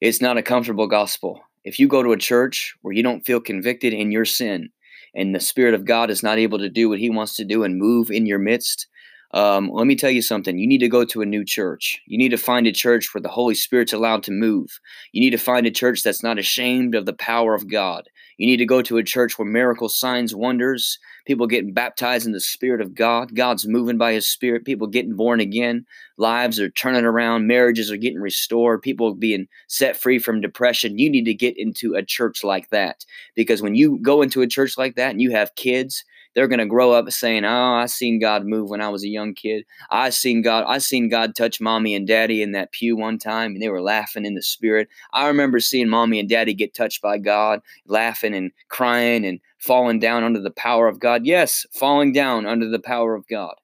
It's 0.00 0.20
not 0.20 0.36
a 0.36 0.42
comfortable 0.42 0.86
gospel. 0.86 1.40
If 1.64 1.78
you 1.78 1.88
go 1.88 2.02
to 2.02 2.12
a 2.12 2.18
church 2.18 2.74
where 2.82 2.92
you 2.92 3.02
don't 3.02 3.24
feel 3.24 3.40
convicted 3.40 3.92
in 3.92 4.12
your 4.12 4.24
sin, 4.24 4.70
and 5.14 5.34
the 5.34 5.40
Spirit 5.40 5.74
of 5.74 5.84
God 5.84 6.10
is 6.10 6.22
not 6.22 6.38
able 6.38 6.58
to 6.58 6.68
do 6.68 6.88
what 6.88 6.98
He 6.98 7.10
wants 7.10 7.36
to 7.36 7.44
do 7.44 7.64
and 7.64 7.78
move 7.78 8.10
in 8.10 8.26
your 8.26 8.38
midst, 8.38 8.86
um, 9.34 9.68
let 9.72 9.88
me 9.88 9.96
tell 9.96 10.12
you 10.12 10.22
something. 10.22 10.58
You 10.58 10.68
need 10.68 10.78
to 10.78 10.88
go 10.88 11.04
to 11.04 11.20
a 11.20 11.26
new 11.26 11.44
church. 11.44 12.00
You 12.06 12.16
need 12.16 12.28
to 12.28 12.36
find 12.36 12.68
a 12.68 12.72
church 12.72 13.12
where 13.12 13.20
the 13.20 13.28
Holy 13.28 13.56
Spirit's 13.56 13.92
allowed 13.92 14.22
to 14.24 14.30
move. 14.30 14.78
You 15.12 15.20
need 15.20 15.30
to 15.36 15.38
find 15.38 15.66
a 15.66 15.72
church 15.72 16.04
that's 16.04 16.22
not 16.22 16.38
ashamed 16.38 16.94
of 16.94 17.04
the 17.04 17.14
power 17.14 17.52
of 17.52 17.68
God. 17.68 18.08
You 18.36 18.46
need 18.46 18.56
to 18.56 18.66
go 18.66 18.82
to 18.82 18.98
a 18.98 19.04
church 19.04 19.38
where 19.38 19.46
miracles, 19.46 19.98
signs, 19.98 20.34
wonders, 20.34 20.98
people 21.26 21.46
getting 21.46 21.72
baptized 21.72 22.26
in 22.26 22.32
the 22.32 22.40
Spirit 22.40 22.80
of 22.80 22.94
God. 22.94 23.34
God's 23.34 23.66
moving 23.66 23.98
by 23.98 24.12
His 24.12 24.28
Spirit. 24.28 24.64
People 24.64 24.86
getting 24.86 25.16
born 25.16 25.40
again. 25.40 25.86
Lives 26.16 26.58
are 26.60 26.70
turning 26.70 27.04
around. 27.04 27.46
Marriages 27.46 27.90
are 27.90 27.96
getting 27.96 28.20
restored. 28.20 28.82
People 28.82 29.14
being 29.14 29.46
set 29.68 29.96
free 29.96 30.18
from 30.18 30.40
depression. 30.40 30.98
You 30.98 31.10
need 31.10 31.24
to 31.24 31.34
get 31.34 31.56
into 31.56 31.94
a 31.94 32.04
church 32.04 32.44
like 32.44 32.70
that 32.70 33.04
because 33.34 33.62
when 33.62 33.74
you 33.74 33.98
go 34.02 34.22
into 34.22 34.42
a 34.42 34.46
church 34.46 34.76
like 34.76 34.96
that 34.96 35.10
and 35.10 35.22
you 35.22 35.30
have 35.30 35.54
kids, 35.54 36.04
they're 36.34 36.48
going 36.48 36.58
to 36.58 36.66
grow 36.66 36.92
up 36.92 37.10
saying, 37.10 37.44
"Oh, 37.44 37.74
I 37.74 37.86
seen 37.86 38.18
God 38.18 38.44
move 38.44 38.70
when 38.70 38.80
I 38.80 38.88
was 38.88 39.04
a 39.04 39.08
young 39.08 39.34
kid. 39.34 39.64
I 39.90 40.10
seen 40.10 40.42
God. 40.42 40.64
I 40.66 40.78
seen 40.78 41.08
God 41.08 41.34
touch 41.34 41.60
mommy 41.60 41.94
and 41.94 42.06
daddy 42.06 42.42
in 42.42 42.52
that 42.52 42.72
pew 42.72 42.96
one 42.96 43.18
time, 43.18 43.52
and 43.52 43.62
they 43.62 43.68
were 43.68 43.82
laughing 43.82 44.24
in 44.24 44.34
the 44.34 44.42
spirit. 44.42 44.88
I 45.12 45.26
remember 45.28 45.60
seeing 45.60 45.88
mommy 45.88 46.18
and 46.18 46.28
daddy 46.28 46.54
get 46.54 46.74
touched 46.74 47.00
by 47.02 47.18
God, 47.18 47.60
laughing 47.86 48.34
and 48.34 48.50
crying 48.68 49.24
and 49.24 49.40
falling 49.58 49.98
down 49.98 50.24
under 50.24 50.40
the 50.40 50.50
power 50.50 50.88
of 50.88 51.00
God. 51.00 51.24
Yes, 51.24 51.66
falling 51.72 52.12
down 52.12 52.46
under 52.46 52.68
the 52.68 52.80
power 52.80 53.14
of 53.14 53.26
God. 53.28 53.54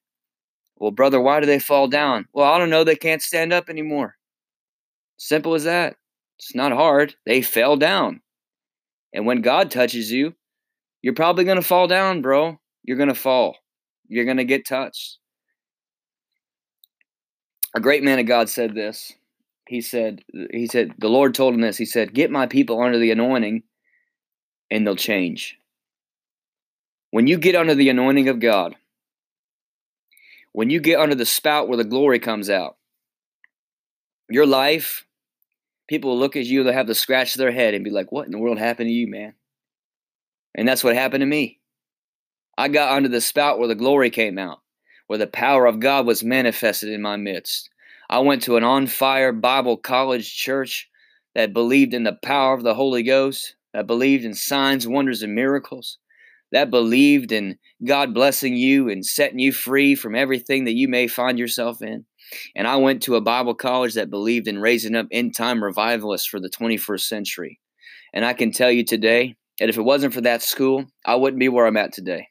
Well, 0.77 0.91
brother, 0.91 1.21
why 1.21 1.39
do 1.39 1.45
they 1.45 1.59
fall 1.59 1.87
down? 1.87 2.27
Well, 2.33 2.51
I 2.51 2.57
don't 2.57 2.71
know. 2.71 2.83
They 2.83 2.95
can't 2.95 3.21
stand 3.21 3.53
up 3.53 3.69
anymore. 3.69 4.15
Simple 5.17 5.53
as 5.53 5.65
that. 5.65 5.97
It's 6.39 6.55
not 6.55 6.71
hard. 6.71 7.13
They 7.27 7.43
fell 7.43 7.77
down. 7.77 8.21
And 9.13 9.27
when 9.27 9.41
God 9.41 9.69
touches 9.69 10.11
you, 10.11 10.33
you're 11.01 11.13
probably 11.13 11.43
going 11.43 11.57
to 11.59 11.67
fall 11.67 11.87
down, 11.87 12.21
bro. 12.21 12.59
You're 12.83 12.97
going 12.97 13.09
to 13.09 13.15
fall. 13.15 13.57
You're 14.07 14.25
going 14.25 14.37
to 14.37 14.43
get 14.43 14.65
touched. 14.65 15.17
A 17.75 17.79
great 17.79 18.03
man 18.03 18.19
of 18.19 18.25
God 18.25 18.49
said 18.49 18.75
this. 18.75 19.13
He 19.67 19.81
said, 19.81 20.21
he 20.51 20.67
said, 20.67 20.93
the 20.97 21.09
Lord 21.09 21.33
told 21.33 21.53
him 21.53 21.61
this. 21.61 21.77
He 21.77 21.85
said, 21.85 22.13
Get 22.13 22.29
my 22.29 22.45
people 22.45 22.81
under 22.81 22.97
the 22.97 23.11
anointing 23.11 23.63
and 24.69 24.85
they'll 24.85 24.95
change. 24.95 25.57
When 27.11 27.27
you 27.27 27.37
get 27.37 27.55
under 27.55 27.75
the 27.75 27.89
anointing 27.89 28.27
of 28.27 28.39
God, 28.39 28.75
when 30.51 30.69
you 30.69 30.81
get 30.81 30.99
under 30.99 31.15
the 31.15 31.25
spout 31.25 31.67
where 31.67 31.77
the 31.77 31.85
glory 31.85 32.19
comes 32.19 32.49
out, 32.49 32.75
your 34.29 34.45
life, 34.45 35.05
people 35.87 36.11
will 36.11 36.19
look 36.19 36.35
at 36.35 36.45
you, 36.45 36.63
they'll 36.63 36.73
have 36.73 36.87
to 36.87 36.95
scratch 36.95 37.35
their 37.35 37.51
head 37.51 37.73
and 37.73 37.83
be 37.83 37.91
like, 37.91 38.11
What 38.11 38.25
in 38.25 38.31
the 38.31 38.39
world 38.39 38.59
happened 38.59 38.87
to 38.87 38.93
you, 38.93 39.07
man? 39.07 39.33
And 40.55 40.67
that's 40.67 40.83
what 40.83 40.95
happened 40.95 41.21
to 41.21 41.25
me. 41.25 41.59
I 42.57 42.67
got 42.67 42.95
under 42.95 43.09
the 43.09 43.21
spout 43.21 43.59
where 43.59 43.67
the 43.67 43.75
glory 43.75 44.09
came 44.09 44.37
out, 44.37 44.59
where 45.07 45.19
the 45.19 45.27
power 45.27 45.65
of 45.65 45.79
God 45.79 46.05
was 46.05 46.23
manifested 46.23 46.89
in 46.89 47.01
my 47.01 47.15
midst. 47.15 47.69
I 48.09 48.19
went 48.19 48.43
to 48.43 48.57
an 48.57 48.63
on 48.63 48.87
fire 48.87 49.31
Bible 49.31 49.77
college 49.77 50.35
church 50.35 50.89
that 51.33 51.53
believed 51.53 51.93
in 51.93 52.03
the 52.03 52.17
power 52.21 52.53
of 52.53 52.63
the 52.63 52.73
Holy 52.73 53.03
Ghost, 53.03 53.55
that 53.73 53.87
believed 53.87 54.25
in 54.25 54.33
signs, 54.33 54.85
wonders, 54.85 55.23
and 55.23 55.33
miracles, 55.33 55.97
that 56.51 56.69
believed 56.69 57.31
in 57.31 57.57
God 57.85 58.13
blessing 58.13 58.55
you 58.55 58.89
and 58.89 59.05
setting 59.05 59.39
you 59.39 59.53
free 59.53 59.95
from 59.95 60.13
everything 60.13 60.65
that 60.65 60.75
you 60.75 60.89
may 60.89 61.07
find 61.07 61.39
yourself 61.39 61.81
in. 61.81 62.05
And 62.55 62.67
I 62.67 62.75
went 62.75 63.01
to 63.03 63.15
a 63.15 63.21
Bible 63.21 63.55
college 63.55 63.93
that 63.93 64.09
believed 64.09 64.47
in 64.47 64.59
raising 64.59 64.95
up 64.95 65.07
end 65.11 65.35
time 65.35 65.63
revivalists 65.63 66.27
for 66.27 66.39
the 66.39 66.49
21st 66.49 67.01
century. 67.01 67.59
And 68.13 68.25
I 68.25 68.33
can 68.33 68.51
tell 68.51 68.71
you 68.71 68.83
today, 68.83 69.35
and 69.61 69.69
if 69.69 69.77
it 69.77 69.83
wasn't 69.83 70.13
for 70.13 70.21
that 70.21 70.41
school, 70.41 70.85
I 71.05 71.15
wouldn't 71.15 71.39
be 71.39 71.47
where 71.47 71.67
I'm 71.67 71.77
at 71.77 71.93
today. 71.93 72.27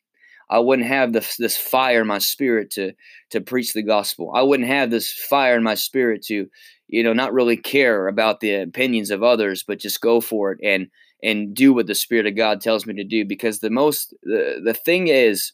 I 0.50 0.58
wouldn't 0.58 0.88
have 0.88 1.12
this 1.12 1.37
this 1.37 1.56
fire 1.56 2.00
in 2.00 2.08
my 2.08 2.18
spirit 2.18 2.70
to 2.72 2.92
to 3.30 3.40
preach 3.40 3.72
the 3.72 3.84
gospel. 3.84 4.32
I 4.34 4.42
wouldn't 4.42 4.68
have 4.68 4.90
this 4.90 5.12
fire 5.12 5.56
in 5.56 5.62
my 5.62 5.76
spirit 5.76 6.22
to, 6.25 6.46
you 6.88 7.04
know, 7.04 7.12
not 7.12 7.32
really 7.32 7.56
care 7.56 8.08
about 8.08 8.40
the 8.40 8.56
opinions 8.56 9.12
of 9.12 9.22
others, 9.22 9.62
but 9.62 9.78
just 9.78 10.00
go 10.00 10.20
for 10.20 10.50
it 10.50 10.58
and 10.64 10.88
and 11.22 11.54
do 11.54 11.72
what 11.72 11.87
the 11.87 11.94
spirit 11.94 12.26
of 12.26 12.34
God 12.34 12.60
tells 12.60 12.84
me 12.84 12.94
to 12.94 13.04
do. 13.04 13.25
Because 13.25 13.60
the 13.60 13.70
most 13.70 14.12
the, 14.25 14.60
the 14.64 14.75
thing 14.75 15.06
is 15.06 15.52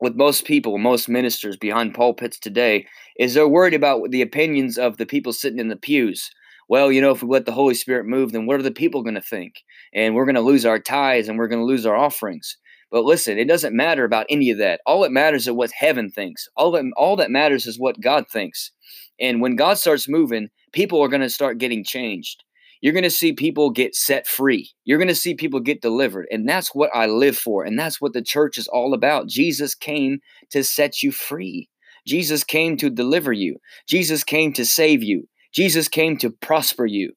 with 0.00 0.16
most 0.16 0.44
people, 0.44 0.76
most 0.78 1.08
ministers 1.08 1.56
behind 1.56 1.94
pulpits 1.94 2.40
today, 2.40 2.84
is 3.16 3.34
they're 3.34 3.46
worried 3.46 3.74
about 3.74 4.10
the 4.10 4.22
opinions 4.22 4.76
of 4.76 4.96
the 4.96 5.06
people 5.06 5.32
sitting 5.32 5.60
in 5.60 5.68
the 5.68 5.76
pews 5.76 6.32
well, 6.68 6.90
you 6.90 7.00
know, 7.00 7.10
if 7.10 7.22
we 7.22 7.28
let 7.28 7.46
the 7.46 7.52
Holy 7.52 7.74
Spirit 7.74 8.06
move, 8.06 8.32
then 8.32 8.46
what 8.46 8.58
are 8.58 8.62
the 8.62 8.70
people 8.70 9.02
going 9.02 9.14
to 9.14 9.20
think? 9.20 9.62
And 9.92 10.14
we're 10.14 10.26
going 10.26 10.34
to 10.34 10.40
lose 10.40 10.64
our 10.64 10.78
tithes 10.78 11.28
and 11.28 11.38
we're 11.38 11.48
going 11.48 11.60
to 11.60 11.66
lose 11.66 11.86
our 11.86 11.96
offerings. 11.96 12.56
But 12.90 13.04
listen, 13.04 13.38
it 13.38 13.48
doesn't 13.48 13.76
matter 13.76 14.04
about 14.04 14.26
any 14.30 14.50
of 14.50 14.58
that. 14.58 14.80
All 14.86 15.02
that 15.02 15.10
matters 15.10 15.46
is 15.46 15.52
what 15.52 15.72
heaven 15.72 16.10
thinks. 16.10 16.48
All 16.56 16.70
that 16.72 16.84
all 16.96 17.16
that 17.16 17.30
matters 17.30 17.66
is 17.66 17.78
what 17.78 18.00
God 18.00 18.24
thinks. 18.30 18.70
And 19.18 19.40
when 19.40 19.56
God 19.56 19.78
starts 19.78 20.08
moving, 20.08 20.48
people 20.72 21.02
are 21.02 21.08
going 21.08 21.20
to 21.20 21.30
start 21.30 21.58
getting 21.58 21.84
changed. 21.84 22.44
You're 22.80 22.92
going 22.92 23.04
to 23.04 23.10
see 23.10 23.32
people 23.32 23.70
get 23.70 23.94
set 23.94 24.26
free. 24.26 24.70
You're 24.84 24.98
going 24.98 25.08
to 25.08 25.14
see 25.14 25.34
people 25.34 25.58
get 25.58 25.80
delivered. 25.80 26.26
And 26.30 26.46
that's 26.48 26.74
what 26.74 26.90
I 26.94 27.06
live 27.06 27.36
for. 27.36 27.64
And 27.64 27.78
that's 27.78 28.00
what 28.00 28.12
the 28.12 28.22
church 28.22 28.58
is 28.58 28.68
all 28.68 28.92
about. 28.92 29.26
Jesus 29.26 29.74
came 29.74 30.18
to 30.50 30.62
set 30.62 31.02
you 31.02 31.10
free. 31.10 31.68
Jesus 32.06 32.44
came 32.44 32.76
to 32.76 32.90
deliver 32.90 33.32
you. 33.32 33.56
Jesus 33.88 34.22
came 34.22 34.52
to 34.52 34.66
save 34.66 35.02
you. 35.02 35.26
Jesus 35.54 35.88
came 35.88 36.16
to 36.18 36.30
prosper 36.30 36.86
you. 36.86 37.12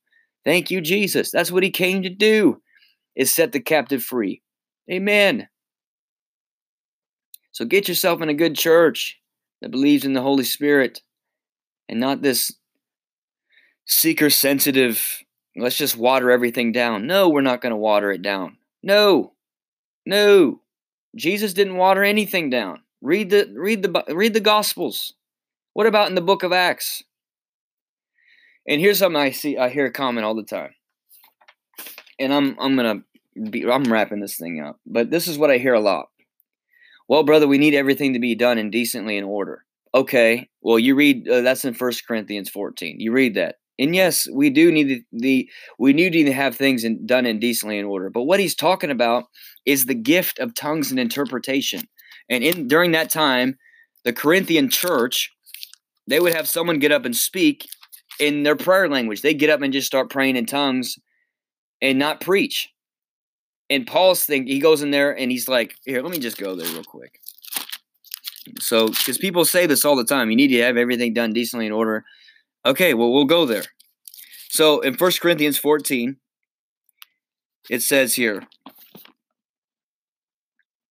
Thank 0.46 0.72
you, 0.72 0.80
Jesus. 0.80 1.32
That's 1.32 1.52
what 1.52 1.64
he 1.64 1.72
came 1.72 2.04
to 2.04 2.10
do, 2.10 2.62
is 3.16 3.34
set 3.34 3.52
the 3.52 3.60
captive 3.60 4.04
free. 4.04 4.42
Amen. 4.90 5.50
So 7.52 7.66
get 7.66 7.88
yourself 7.88 8.22
in 8.22 8.30
a 8.30 8.34
good 8.34 8.56
church 8.56 9.20
that 9.62 9.72
believes 9.72 10.06
in 10.06 10.14
the 10.14 10.22
Holy 10.22 10.44
Spirit 10.44 11.02
and 11.90 12.00
not 12.00 12.22
this 12.22 12.54
seeker 13.86 14.30
sensitive, 14.30 15.24
let's 15.56 15.78
just 15.78 15.98
water 15.98 16.30
everything 16.30 16.72
down. 16.72 17.08
No, 17.08 17.30
we're 17.30 17.42
not 17.42 17.62
going 17.62 17.72
to 17.72 17.78
water 17.78 18.12
it 18.12 18.22
down. 18.22 18.58
No. 18.84 19.34
No. 20.06 20.62
Jesus 21.16 21.54
didn't 21.54 21.78
water 21.78 22.04
anything 22.04 22.50
down. 22.50 22.82
Read 23.02 23.30
the 23.30 23.52
read 23.56 23.82
the 23.84 24.04
read 24.14 24.34
the 24.34 24.40
gospels. 24.40 25.14
What 25.74 25.88
about 25.88 26.10
in 26.10 26.16
the 26.16 26.22
book 26.22 26.44
of 26.44 26.52
Acts? 26.52 27.04
And 28.68 28.82
here's 28.82 29.00
something 29.00 29.22
I 29.22 29.32
see 29.32 29.58
I 29.58 29.70
hear 29.70 29.86
a 29.86 29.92
comment 29.92 30.26
all 30.26 30.36
the 30.36 30.44
time. 30.44 30.72
And 32.20 32.34
I'm 32.34 32.58
I'm 32.60 32.76
gonna 32.76 33.02
be 33.50 33.70
I'm 33.70 33.92
wrapping 33.92 34.20
this 34.20 34.38
thing 34.38 34.62
up. 34.62 34.80
But 34.86 35.10
this 35.10 35.28
is 35.28 35.38
what 35.38 35.52
I 35.52 35.58
hear 35.58 35.74
a 35.74 35.80
lot. 35.80 36.08
Well, 37.08 37.24
brother, 37.24 37.48
we 37.48 37.58
need 37.58 37.74
everything 37.74 38.14
to 38.14 38.20
be 38.20 38.36
done 38.36 38.58
in 38.58 38.70
decently 38.70 39.18
in 39.18 39.24
order. 39.24 39.64
Okay. 39.96 40.50
Well, 40.62 40.78
you 40.78 40.96
read 40.96 41.28
uh, 41.30 41.42
that's 41.42 41.64
in 41.64 41.74
First 41.74 42.06
Corinthians 42.06 42.50
14. 42.50 43.00
You 43.00 43.12
read 43.12 43.36
that. 43.36 43.56
And 43.80 43.96
yes, 43.96 44.28
we 44.34 44.50
do 44.50 44.72
need 44.72 44.88
the, 44.90 45.04
the 45.12 45.50
we 45.78 45.94
need 45.94 46.12
to 46.12 46.34
have 46.34 46.56
things 46.56 46.84
in, 46.84 47.06
done 47.06 47.26
in 47.26 47.40
decently 47.40 47.78
in 47.78 47.86
order. 47.86 48.10
But 48.10 48.24
what 48.24 48.40
he's 48.40 48.56
talking 48.56 48.92
about 48.92 49.26
is 49.66 49.86
the 49.86 49.96
gift 49.96 50.40
of 50.40 50.56
tongues 50.56 50.90
and 50.92 51.00
interpretation. 51.00 51.82
And 52.30 52.44
in 52.44 52.68
during 52.68 52.92
that 52.92 53.10
time, 53.10 53.58
the 54.04 54.14
Corinthian 54.14 54.70
church, 54.70 55.32
they 56.08 56.20
would 56.20 56.34
have 56.34 56.48
someone 56.48 56.80
get 56.80 56.92
up 56.92 57.06
and 57.06 57.16
speak 57.16 57.68
in 58.20 58.44
their 58.44 58.56
prayer 58.56 58.90
language. 58.90 59.22
They 59.22 59.34
get 59.34 59.50
up 59.50 59.62
and 59.62 59.74
just 59.74 59.88
start 59.88 60.10
praying 60.10 60.36
in 60.36 60.46
tongues 60.46 60.98
and 61.82 62.00
not 62.00 62.22
preach. 62.22 62.70
And 63.70 63.86
Paul's 63.86 64.24
thing, 64.24 64.48
he 64.48 64.60
goes 64.60 64.82
in 64.82 64.92
there 64.92 65.18
and 65.18 65.32
he's 65.32 65.48
like, 65.48 65.76
here, 65.86 66.02
let 66.02 66.12
me 66.12 66.20
just 66.20 66.38
go 66.38 66.56
there 66.56 66.72
real 66.74 66.84
quick. 66.84 67.20
So, 68.60 68.88
because 68.88 69.18
people 69.18 69.44
say 69.44 69.66
this 69.66 69.84
all 69.84 69.98
the 69.98 70.06
time, 70.06 70.30
you 70.30 70.38
need 70.38 70.48
to 70.50 70.62
have 70.62 70.78
everything 70.78 71.14
done 71.14 71.34
decently 71.34 71.66
in 71.66 71.74
order. 71.74 72.06
Okay, 72.66 72.94
well, 72.94 73.12
we'll 73.12 73.26
go 73.26 73.46
there. 73.46 73.66
So 74.50 74.80
in 74.80 74.96
1 74.96 75.12
Corinthians 75.22 75.58
14, 75.58 76.18
it 77.70 77.82
says 77.82 78.16
here, 78.16 78.48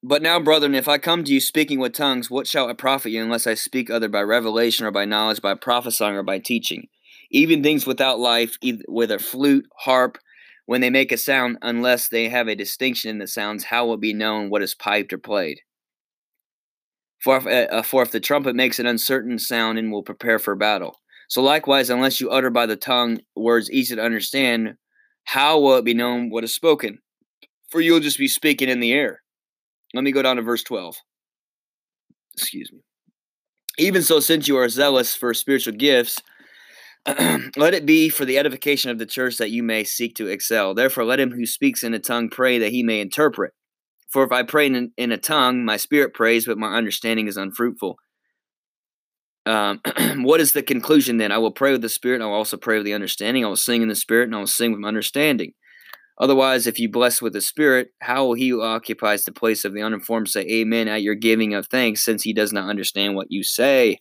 But 0.02 0.22
now, 0.22 0.38
brethren, 0.38 0.74
if 0.74 0.86
I 0.86 0.98
come 0.98 1.24
to 1.24 1.32
you 1.32 1.40
speaking 1.40 1.80
with 1.80 1.94
tongues, 1.94 2.30
what 2.30 2.46
shall 2.46 2.68
it 2.68 2.78
profit 2.78 3.12
you 3.12 3.22
unless 3.22 3.46
I 3.46 3.54
speak 3.54 3.90
other 3.90 4.08
by 4.08 4.20
revelation 4.20 4.86
or 4.86 4.90
by 4.90 5.04
knowledge, 5.04 5.40
by 5.40 5.54
prophesying 5.54 6.14
or 6.14 6.22
by 6.22 6.38
teaching? 6.38 6.88
Even 7.30 7.62
things 7.62 7.86
without 7.86 8.18
life, 8.18 8.56
either 8.60 9.14
a 9.14 9.18
flute, 9.18 9.66
harp, 9.76 10.18
when 10.66 10.80
they 10.80 10.90
make 10.90 11.12
a 11.12 11.16
sound, 11.16 11.58
unless 11.62 12.08
they 12.08 12.28
have 12.28 12.48
a 12.48 12.56
distinction 12.56 13.10
in 13.10 13.18
the 13.18 13.26
sounds, 13.26 13.64
how 13.64 13.86
will 13.86 13.96
be 13.96 14.12
known 14.12 14.50
what 14.50 14.62
is 14.62 14.74
piped 14.74 15.12
or 15.12 15.18
played? 15.18 15.60
For 17.20 17.36
if, 17.36 17.46
uh, 17.46 17.82
for 17.82 18.02
if 18.02 18.10
the 18.10 18.20
trumpet 18.20 18.54
makes 18.54 18.78
an 18.78 18.86
uncertain 18.86 19.38
sound 19.38 19.78
and 19.78 19.90
will 19.90 20.02
prepare 20.02 20.38
for 20.38 20.54
battle. 20.54 21.00
So 21.28 21.42
likewise, 21.42 21.90
unless 21.90 22.20
you 22.20 22.30
utter 22.30 22.50
by 22.50 22.66
the 22.66 22.76
tongue 22.76 23.20
words 23.34 23.70
easy 23.70 23.96
to 23.96 24.02
understand, 24.02 24.74
how 25.24 25.58
will 25.58 25.76
it 25.76 25.84
be 25.84 25.94
known 25.94 26.30
what 26.30 26.44
is 26.44 26.54
spoken? 26.54 26.98
For 27.68 27.80
you'll 27.80 28.00
just 28.00 28.18
be 28.18 28.28
speaking 28.28 28.68
in 28.68 28.80
the 28.80 28.92
air. 28.92 29.22
Let 29.94 30.04
me 30.04 30.12
go 30.12 30.22
down 30.22 30.36
to 30.36 30.42
verse 30.42 30.62
12. 30.62 30.96
Excuse 32.36 32.70
me. 32.72 32.80
Even 33.78 34.02
so, 34.02 34.20
since 34.20 34.46
you 34.46 34.56
are 34.56 34.68
zealous 34.68 35.14
for 35.14 35.34
spiritual 35.34 35.74
gifts, 35.74 36.20
let 37.56 37.74
it 37.74 37.86
be 37.86 38.08
for 38.08 38.24
the 38.24 38.38
edification 38.38 38.90
of 38.90 38.98
the 38.98 39.06
church 39.06 39.38
that 39.38 39.50
you 39.50 39.62
may 39.62 39.84
seek 39.84 40.16
to 40.16 40.26
excel. 40.26 40.74
Therefore, 40.74 41.04
let 41.04 41.20
him 41.20 41.30
who 41.30 41.46
speaks 41.46 41.84
in 41.84 41.94
a 41.94 41.98
tongue 41.98 42.28
pray 42.28 42.58
that 42.58 42.72
he 42.72 42.82
may 42.82 43.00
interpret. 43.00 43.52
For 44.08 44.24
if 44.24 44.32
I 44.32 44.42
pray 44.42 44.66
in, 44.66 44.92
in 44.96 45.12
a 45.12 45.18
tongue, 45.18 45.64
my 45.64 45.76
spirit 45.76 46.14
prays, 46.14 46.46
but 46.46 46.58
my 46.58 46.74
understanding 46.74 47.28
is 47.28 47.36
unfruitful. 47.36 47.96
Um, 49.44 49.80
what 50.24 50.40
is 50.40 50.52
the 50.52 50.62
conclusion 50.62 51.18
then? 51.18 51.30
I 51.30 51.38
will 51.38 51.52
pray 51.52 51.72
with 51.72 51.82
the 51.82 51.88
spirit, 51.88 52.16
and 52.16 52.24
I 52.24 52.26
will 52.26 52.34
also 52.34 52.56
pray 52.56 52.76
with 52.76 52.86
the 52.86 52.94
understanding. 52.94 53.44
I 53.44 53.48
will 53.48 53.56
sing 53.56 53.82
in 53.82 53.88
the 53.88 53.94
spirit, 53.94 54.24
and 54.24 54.34
I 54.34 54.38
will 54.38 54.46
sing 54.46 54.72
with 54.72 54.80
my 54.80 54.88
understanding. 54.88 55.52
Otherwise, 56.18 56.66
if 56.66 56.78
you 56.78 56.88
bless 56.88 57.20
with 57.20 57.34
the 57.34 57.40
spirit, 57.40 57.88
how 58.00 58.26
will 58.26 58.34
he 58.34 58.48
who 58.48 58.62
occupies 58.62 59.24
the 59.24 59.32
place 59.32 59.64
of 59.64 59.74
the 59.74 59.82
uninformed 59.82 60.28
say 60.28 60.40
amen 60.42 60.88
at 60.88 61.02
your 61.02 61.14
giving 61.14 61.54
of 61.54 61.66
thanks, 61.66 62.04
since 62.04 62.22
he 62.22 62.32
does 62.32 62.52
not 62.52 62.68
understand 62.68 63.14
what 63.14 63.30
you 63.30 63.42
say? 63.44 63.98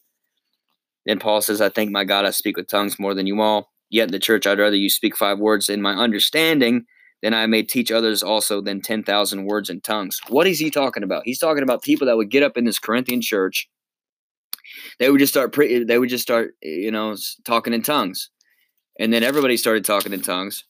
Then 1.05 1.19
Paul 1.19 1.41
says, 1.41 1.61
I 1.61 1.69
thank 1.69 1.91
my 1.91 2.03
God 2.03 2.25
I 2.25 2.31
speak 2.31 2.57
with 2.57 2.67
tongues 2.67 2.99
more 2.99 3.13
than 3.13 3.27
you 3.27 3.41
all. 3.41 3.71
Yet 3.89 4.05
in 4.05 4.11
the 4.11 4.19
church 4.19 4.47
I'd 4.47 4.59
rather 4.59 4.75
you 4.75 4.89
speak 4.89 5.15
five 5.15 5.39
words 5.39 5.69
in 5.69 5.81
my 5.81 5.93
understanding 5.93 6.85
than 7.21 7.33
I 7.33 7.45
may 7.45 7.63
teach 7.63 7.91
others 7.91 8.21
also 8.23 8.61
than 8.61 8.81
10,000 8.81 9.45
words 9.45 9.69
in 9.69 9.81
tongues. 9.81 10.19
What 10.29 10.47
is 10.47 10.59
he 10.59 10.69
talking 10.69 11.03
about? 11.03 11.23
He's 11.25 11.39
talking 11.39 11.63
about 11.63 11.83
people 11.83 12.07
that 12.07 12.17
would 12.17 12.29
get 12.29 12.43
up 12.43 12.57
in 12.57 12.65
this 12.65 12.79
Corinthian 12.79 13.21
church. 13.21 13.69
They 14.99 15.09
would 15.09 15.19
just 15.19 15.33
start, 15.33 15.53
pre- 15.53 15.83
they 15.83 15.97
would 15.97 16.09
just 16.09 16.23
start, 16.23 16.55
you 16.61 16.91
know, 16.91 17.15
talking 17.45 17.73
in 17.73 17.81
tongues. 17.81 18.29
And 18.99 19.13
then 19.13 19.23
everybody 19.23 19.57
started 19.57 19.85
talking 19.85 20.13
in 20.13 20.21
tongues. 20.21 20.65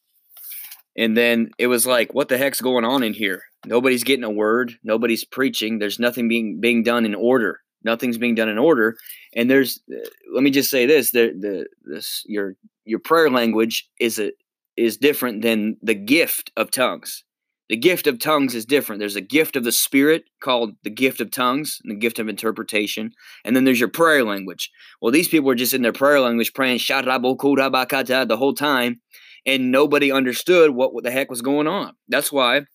And 0.98 1.18
then 1.18 1.50
it 1.58 1.68
was 1.68 1.86
like, 1.86 2.14
what 2.14 2.30
the 2.30 2.38
heck's 2.38 2.62
going 2.62 2.86
on 2.86 3.04
in 3.04 3.14
here? 3.14 3.44
Nobody's 3.66 4.04
getting 4.04 4.24
a 4.24 4.30
word. 4.30 4.76
Nobody's 4.84 5.26
preaching. 5.26 5.80
There's 5.80 6.00
nothing 6.00 6.28
being 6.28 6.62
being 6.62 6.84
done 6.84 7.06
in 7.06 7.16
order. 7.16 7.60
Nothing's 7.86 8.18
being 8.18 8.36
done 8.36 8.50
in 8.50 8.58
order. 8.58 8.98
And 9.36 9.50
there's, 9.50 9.80
uh, 9.90 10.10
let 10.34 10.44
me 10.44 10.52
just 10.52 10.70
say 10.70 10.86
this: 10.86 11.12
the 11.12 11.34
the 11.40 11.68
this 11.86 12.24
your 12.26 12.56
your 12.84 13.00
prayer 13.00 13.30
language 13.30 13.88
is 14.00 14.20
a 14.20 14.32
is 14.76 14.98
different 14.98 15.42
than 15.42 15.78
the 15.82 15.96
gift 15.96 16.52
of 16.58 16.72
tongues. 16.72 17.24
The 17.70 17.78
gift 17.78 18.06
of 18.06 18.20
tongues 18.20 18.54
is 18.54 18.66
different. 18.66 19.00
There's 19.00 19.16
a 19.16 19.22
gift 19.22 19.56
of 19.56 19.64
the 19.64 19.72
Spirit 19.72 20.26
called 20.40 20.74
the 20.84 20.90
gift 20.92 21.20
of 21.20 21.32
tongues 21.32 21.80
and 21.84 21.92
the 21.92 22.00
gift 22.00 22.20
of 22.20 22.30
interpretation. 22.30 23.12
And 23.44 23.56
then 23.56 23.64
there's 23.64 23.80
your 23.80 23.90
prayer 23.90 24.24
language. 24.24 24.70
Well, 25.02 25.12
these 25.12 25.28
people 25.28 25.48
were 25.48 25.56
just 25.56 25.74
in 25.74 25.82
their 25.82 25.94
prayer 25.94 26.20
language 26.20 26.54
praying 26.54 26.80
the 26.80 28.38
whole 28.38 28.54
time, 28.54 29.02
and 29.48 29.72
nobody 29.72 30.12
understood 30.12 30.72
what, 30.72 30.94
what 30.94 31.04
the 31.04 31.12
heck 31.12 31.30
was 31.30 31.42
going 31.42 31.68
on. 31.68 31.94
That's 32.08 32.32
why 32.32 32.66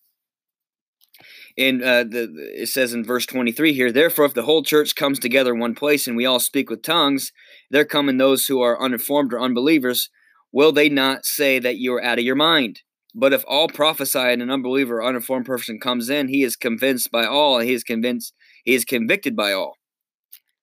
in 1.56 1.82
uh, 1.82 2.04
the 2.04 2.32
it 2.54 2.68
says 2.68 2.92
in 2.92 3.04
verse 3.04 3.26
23 3.26 3.72
here 3.72 3.92
therefore 3.92 4.24
if 4.24 4.34
the 4.34 4.42
whole 4.42 4.62
church 4.62 4.94
comes 4.94 5.18
together 5.18 5.52
in 5.54 5.60
one 5.60 5.74
place 5.74 6.06
and 6.06 6.16
we 6.16 6.26
all 6.26 6.40
speak 6.40 6.70
with 6.70 6.82
tongues 6.82 7.32
there 7.70 7.84
come 7.84 8.08
in 8.08 8.18
those 8.18 8.46
who 8.46 8.60
are 8.60 8.82
uninformed 8.82 9.32
or 9.32 9.40
unbelievers 9.40 10.10
will 10.52 10.72
they 10.72 10.88
not 10.88 11.24
say 11.24 11.58
that 11.58 11.78
you 11.78 11.94
are 11.94 12.02
out 12.02 12.18
of 12.18 12.24
your 12.24 12.36
mind? 12.36 12.80
But 13.14 13.32
if 13.32 13.44
all 13.46 13.68
prophesy 13.68 14.18
and 14.18 14.42
an 14.42 14.50
unbeliever 14.50 14.98
or 14.98 15.04
uninformed 15.04 15.46
person 15.46 15.80
comes 15.80 16.08
in 16.08 16.28
he 16.28 16.42
is 16.42 16.56
convinced 16.56 17.10
by 17.10 17.26
all 17.26 17.58
he 17.58 17.72
is 17.72 17.84
convinced 17.84 18.34
he 18.64 18.74
is 18.74 18.84
convicted 18.84 19.34
by 19.36 19.52
all. 19.52 19.74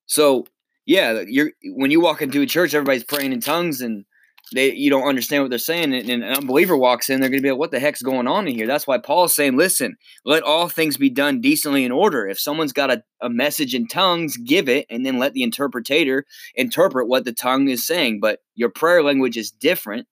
So 0.05 0.45
yeah 0.85 1.23
you're 1.27 1.51
when 1.65 1.91
you 1.91 1.99
walk 1.99 2.21
into 2.21 2.41
a 2.41 2.45
church 2.45 2.73
everybody's 2.73 3.03
praying 3.03 3.33
in 3.33 3.41
tongues 3.41 3.81
and 3.81 4.05
they 4.53 4.73
you 4.73 4.89
don't 4.89 5.07
understand 5.07 5.43
what 5.43 5.49
they're 5.49 5.59
saying 5.59 5.93
and, 5.93 6.09
and 6.09 6.23
an 6.23 6.33
unbeliever 6.33 6.77
walks 6.77 7.09
in 7.09 7.19
they're 7.19 7.29
going 7.29 7.39
to 7.39 7.43
be 7.43 7.51
like 7.51 7.59
what 7.59 7.71
the 7.71 7.79
heck's 7.79 8.01
going 8.01 8.27
on 8.27 8.47
in 8.47 8.55
here? 8.55 8.67
That's 8.67 8.87
why 8.87 8.97
paul's 8.97 9.33
saying 9.33 9.57
listen 9.57 9.97
let 10.25 10.43
all 10.43 10.69
things 10.69 10.97
be 10.97 11.09
done 11.09 11.41
decently 11.41 11.83
in 11.83 11.91
order. 11.91 12.27
If 12.27 12.39
someone's 12.39 12.73
got 12.73 12.91
a, 12.91 13.03
a 13.21 13.29
message 13.29 13.75
in 13.75 13.87
tongues 13.87 14.37
give 14.37 14.69
it 14.69 14.85
and 14.89 15.05
then 15.05 15.17
let 15.19 15.33
the 15.33 15.43
interpreter 15.43 16.25
interpret 16.55 17.07
what 17.07 17.25
the 17.25 17.33
tongue 17.33 17.69
is 17.69 17.85
saying. 17.85 18.19
But 18.19 18.39
your 18.55 18.69
prayer 18.69 19.03
language 19.03 19.37
is 19.37 19.51
different 19.51 20.07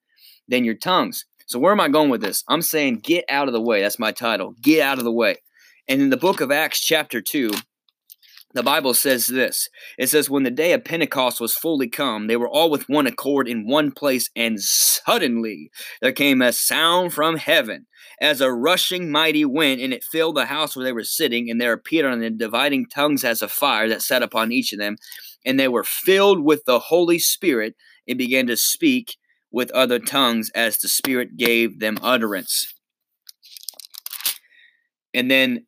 than 0.48 0.63
your 0.63 0.76
tongues. 0.76 1.26
So 1.48 1.60
where 1.60 1.71
am 1.71 1.80
i 1.80 1.89
going 1.89 2.10
with 2.10 2.21
this? 2.21 2.43
I'm 2.48 2.62
saying 2.62 3.02
get 3.04 3.26
out 3.30 3.48
of 3.48 3.54
the 3.54 3.62
way. 3.62 3.82
That's 3.82 4.00
my 4.00 4.12
title. 4.12 4.56
Get 4.62 4.82
out 4.82 4.98
of 4.98 5.04
the 5.04 5.12
way. 5.12 5.38
And 5.88 6.02
in 6.02 6.10
the 6.10 6.17
book 6.17 6.41
of 6.41 6.52
acts 6.52 6.80
chapter 6.80 7.21
2 7.21 7.52
the 8.56 8.63
Bible 8.63 8.94
says 8.94 9.28
this 9.28 9.70
it 10.00 10.08
says, 10.08 10.30
When 10.30 10.44
the 10.44 10.50
day 10.50 10.72
of 10.72 10.86
Pentecost 10.86 11.41
was 11.41 11.54
fully 11.54 11.89
come, 11.89 12.28
they 12.28 12.38
were 12.38 12.50
all 12.50 12.70
with 12.70 12.88
one 12.88 13.06
accord 13.06 13.50
in 13.50 13.68
one 13.68 13.91
place, 13.91 14.30
and 14.34 14.60
suddenly 14.60 15.70
there 16.02 16.13
came 16.13 16.41
a 16.41 16.54
sound 16.54 17.13
from 17.13 17.36
heaven 17.36 17.86
as 18.22 18.39
a 18.39 18.52
rushing 18.52 19.12
mighty 19.12 19.44
wind, 19.44 19.82
and 19.82 19.94
it 19.94 20.06
filled 20.06 20.38
the 20.38 20.46
house 20.46 20.74
where 20.74 20.86
they 20.86 20.94
were 20.94 21.04
sitting, 21.04 21.52
and 21.52 21.60
there 21.60 21.74
appeared 21.74 22.06
on 22.06 22.22
them 22.22 22.38
dividing 22.38 22.88
tongues 22.88 23.26
as 23.26 23.41
a 23.41 23.50
fire 23.50 23.89
that 23.89 24.02
sat 24.02 24.24
upon 24.24 24.54
each 24.54 24.72
of 24.72 24.80
them, 24.80 24.96
and 25.46 25.60
they 25.60 25.68
were 25.68 25.84
filled 25.84 26.41
with 26.41 26.63
the 26.65 26.80
Holy 26.80 27.20
Spirit 27.20 27.76
and 28.08 28.18
began 28.18 28.48
to 28.48 28.56
speak 28.56 29.18
with 29.52 29.70
other 29.72 30.00
tongues 30.00 30.50
as 30.56 30.78
the 30.78 30.88
Spirit 30.88 31.36
gave 31.36 31.80
them 31.80 31.98
utterance. 32.02 32.74
And 35.13 35.30
then 35.30 35.65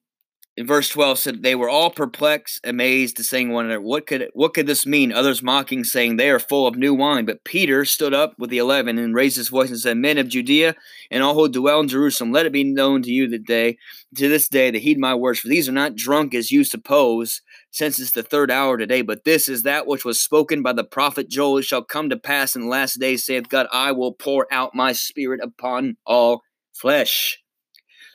in 0.57 0.65
verse 0.65 0.89
12 0.89 1.19
said 1.19 1.43
they 1.43 1.53
were 1.53 1.69
all 1.69 1.91
perplexed 1.91 2.65
amazed 2.65 3.19
saying 3.19 3.51
one 3.51 3.65
another. 3.65 3.79
What 3.79 4.07
could 4.07 4.29
what 4.33 4.55
could 4.55 4.65
this 4.65 4.87
mean? 4.87 5.13
Others 5.13 5.43
mocking 5.43 5.83
saying 5.83 6.17
they 6.17 6.31
are 6.31 6.39
full 6.39 6.65
of 6.65 6.75
new 6.75 6.95
wine. 6.95 7.25
But 7.25 7.43
peter 7.43 7.85
stood 7.85 8.13
up 8.13 8.33
with 8.39 8.49
the 8.49 8.57
eleven 8.57 8.97
and 8.97 9.13
raised 9.13 9.37
his 9.37 9.49
voice 9.49 9.69
and 9.69 9.79
said 9.79 9.97
men 9.97 10.17
of 10.17 10.27
judea 10.27 10.75
and 11.11 11.21
all 11.21 11.35
who 11.35 11.47
dwell 11.47 11.79
in 11.79 11.87
jerusalem 11.87 12.31
let 12.31 12.47
it 12.47 12.51
be 12.51 12.63
known 12.63 13.03
to 13.03 13.11
you 13.11 13.27
that 13.29 13.45
day 13.45 13.77
to 14.15 14.27
this 14.27 14.47
day 14.47 14.71
to 14.71 14.79
heed 14.79 14.97
my 14.97 15.13
words 15.13 15.39
for 15.39 15.47
these 15.47 15.69
are 15.69 15.73
not 15.73 15.95
drunk 15.95 16.33
as 16.33 16.51
you 16.51 16.63
suppose 16.63 17.41
since 17.69 17.99
it's 17.99 18.13
the 18.13 18.23
third 18.23 18.49
hour 18.49 18.77
today 18.77 19.03
but 19.03 19.23
this 19.25 19.47
is 19.47 19.61
that 19.61 19.85
which 19.85 20.03
was 20.03 20.19
spoken 20.19 20.63
by 20.63 20.73
the 20.73 20.83
prophet 20.83 21.29
joel. 21.29 21.59
It 21.59 21.65
shall 21.65 21.83
come 21.83 22.09
to 22.09 22.17
pass 22.17 22.55
in 22.55 22.63
the 22.63 22.67
last 22.67 22.99
days 22.99 23.23
saith 23.23 23.47
god 23.49 23.67
i 23.71 23.91
will 23.91 24.13
pour 24.13 24.47
out 24.51 24.73
my 24.73 24.91
spirit 24.91 25.39
upon 25.43 25.97
all 26.05 26.41
flesh. 26.73 27.39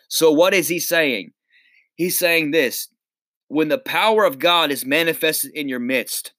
So 0.09 0.31
what 0.31 0.55
is 0.55 0.69
he 0.69 0.79
saying 0.81 1.33
He's 1.97 2.19
saying 2.19 2.51
this 2.51 2.89
when 3.49 3.69
the 3.69 3.79
power 3.79 4.25
of 4.25 4.39
God 4.39 4.71
is 4.71 4.87
manifested 4.87 5.53
in 5.55 5.69
your 5.69 5.79
midst, 5.79 6.33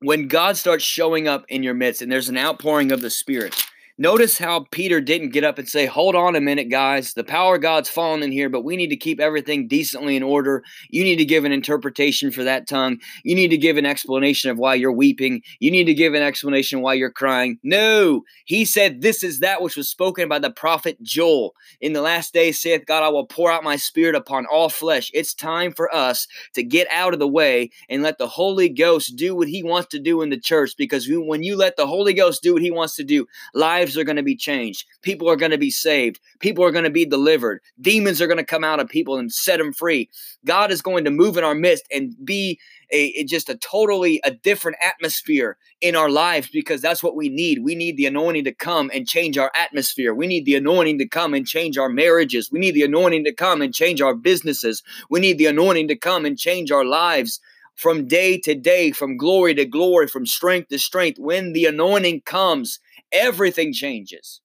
when 0.00 0.28
God 0.28 0.56
starts 0.56 0.84
showing 0.84 1.26
up 1.26 1.44
in 1.48 1.62
your 1.62 1.74
midst 1.74 2.02
and 2.02 2.12
there's 2.12 2.28
an 2.28 2.38
outpouring 2.38 2.92
of 2.92 3.00
the 3.00 3.10
Spirit, 3.10 3.54
Notice 3.96 4.38
how 4.38 4.66
Peter 4.72 5.00
didn't 5.00 5.28
get 5.28 5.44
up 5.44 5.56
and 5.56 5.68
say, 5.68 5.86
Hold 5.86 6.16
on 6.16 6.34
a 6.34 6.40
minute, 6.40 6.68
guys. 6.68 7.14
The 7.14 7.22
power 7.22 7.54
of 7.54 7.62
God's 7.62 7.88
fallen 7.88 8.24
in 8.24 8.32
here, 8.32 8.48
but 8.48 8.64
we 8.64 8.76
need 8.76 8.88
to 8.88 8.96
keep 8.96 9.20
everything 9.20 9.68
decently 9.68 10.16
in 10.16 10.24
order. 10.24 10.64
You 10.90 11.04
need 11.04 11.16
to 11.16 11.24
give 11.24 11.44
an 11.44 11.52
interpretation 11.52 12.32
for 12.32 12.42
that 12.42 12.66
tongue. 12.66 12.98
You 13.22 13.36
need 13.36 13.50
to 13.50 13.56
give 13.56 13.76
an 13.76 13.86
explanation 13.86 14.50
of 14.50 14.58
why 14.58 14.74
you're 14.74 14.90
weeping. 14.90 15.42
You 15.60 15.70
need 15.70 15.84
to 15.84 15.94
give 15.94 16.12
an 16.12 16.24
explanation 16.24 16.80
why 16.80 16.94
you're 16.94 17.12
crying. 17.12 17.60
No, 17.62 18.22
he 18.46 18.64
said, 18.64 19.00
This 19.00 19.22
is 19.22 19.38
that 19.38 19.62
which 19.62 19.76
was 19.76 19.88
spoken 19.88 20.28
by 20.28 20.40
the 20.40 20.50
prophet 20.50 21.00
Joel. 21.00 21.54
In 21.80 21.92
the 21.92 22.02
last 22.02 22.34
days, 22.34 22.60
saith 22.60 22.86
God, 22.86 23.04
I 23.04 23.10
will 23.10 23.26
pour 23.26 23.52
out 23.52 23.62
my 23.62 23.76
spirit 23.76 24.16
upon 24.16 24.44
all 24.46 24.70
flesh. 24.70 25.08
It's 25.14 25.34
time 25.34 25.72
for 25.72 25.94
us 25.94 26.26
to 26.54 26.64
get 26.64 26.88
out 26.90 27.12
of 27.12 27.20
the 27.20 27.28
way 27.28 27.70
and 27.88 28.02
let 28.02 28.18
the 28.18 28.26
Holy 28.26 28.68
Ghost 28.68 29.14
do 29.14 29.36
what 29.36 29.46
he 29.46 29.62
wants 29.62 29.90
to 29.90 30.00
do 30.00 30.20
in 30.20 30.30
the 30.30 30.40
church 30.40 30.72
because 30.76 31.08
when 31.08 31.44
you 31.44 31.56
let 31.56 31.76
the 31.76 31.86
Holy 31.86 32.12
Ghost 32.12 32.42
do 32.42 32.54
what 32.54 32.62
he 32.62 32.72
wants 32.72 32.96
to 32.96 33.04
do, 33.04 33.28
lives 33.54 33.83
lives 33.84 33.98
are 33.98 34.04
going 34.04 34.16
to 34.16 34.22
be 34.22 34.36
changed. 34.36 34.86
People 35.02 35.28
are 35.28 35.36
going 35.36 35.50
to 35.50 35.58
be 35.58 35.70
saved. 35.70 36.18
People 36.40 36.64
are 36.64 36.70
going 36.70 36.84
to 36.84 36.90
be 36.90 37.04
delivered. 37.04 37.60
Demons 37.80 38.22
are 38.22 38.26
going 38.26 38.38
to 38.38 38.44
come 38.44 38.64
out 38.64 38.80
of 38.80 38.88
people 38.88 39.18
and 39.18 39.30
set 39.30 39.58
them 39.58 39.74
free. 39.74 40.08
God 40.46 40.70
is 40.70 40.80
going 40.80 41.04
to 41.04 41.10
move 41.10 41.36
in 41.36 41.44
our 41.44 41.54
midst 41.54 41.84
and 41.92 42.14
be 42.24 42.58
a, 42.90 43.24
just 43.24 43.50
a 43.50 43.56
totally 43.56 44.22
a 44.24 44.30
different 44.30 44.78
atmosphere 44.82 45.58
in 45.82 45.96
our 45.96 46.08
lives 46.08 46.48
because 46.50 46.80
that's 46.80 47.02
what 47.02 47.14
we 47.14 47.28
need. 47.28 47.62
We 47.62 47.74
need 47.74 47.98
the 47.98 48.06
anointing 48.06 48.44
to 48.44 48.54
come 48.54 48.90
and 48.94 49.06
change 49.06 49.36
our 49.36 49.52
atmosphere. 49.54 50.14
We 50.14 50.26
need 50.26 50.46
the 50.46 50.56
anointing 50.56 50.98
to 50.98 51.08
come 51.08 51.34
and 51.34 51.46
change 51.46 51.76
our 51.76 51.90
marriages. 51.90 52.50
We 52.50 52.60
need 52.60 52.74
the 52.74 52.84
anointing 52.84 53.24
to 53.24 53.34
come 53.34 53.60
and 53.60 53.74
change 53.74 54.00
our 54.00 54.14
businesses. 54.14 54.82
We 55.10 55.20
need 55.20 55.36
the 55.36 55.46
anointing 55.46 55.88
to 55.88 55.96
come 55.96 56.24
and 56.24 56.38
change 56.38 56.70
our 56.70 56.86
lives 56.86 57.38
from 57.74 58.06
day 58.06 58.38
to 58.38 58.54
day, 58.54 58.92
from 58.92 59.16
glory 59.16 59.54
to 59.54 59.64
glory, 59.64 60.06
from 60.06 60.26
strength 60.26 60.68
to 60.68 60.78
strength. 60.78 61.18
When 61.18 61.52
the 61.52 61.66
anointing 61.66 62.22
comes, 62.22 62.78
everything 63.14 63.72
changes. 63.72 64.40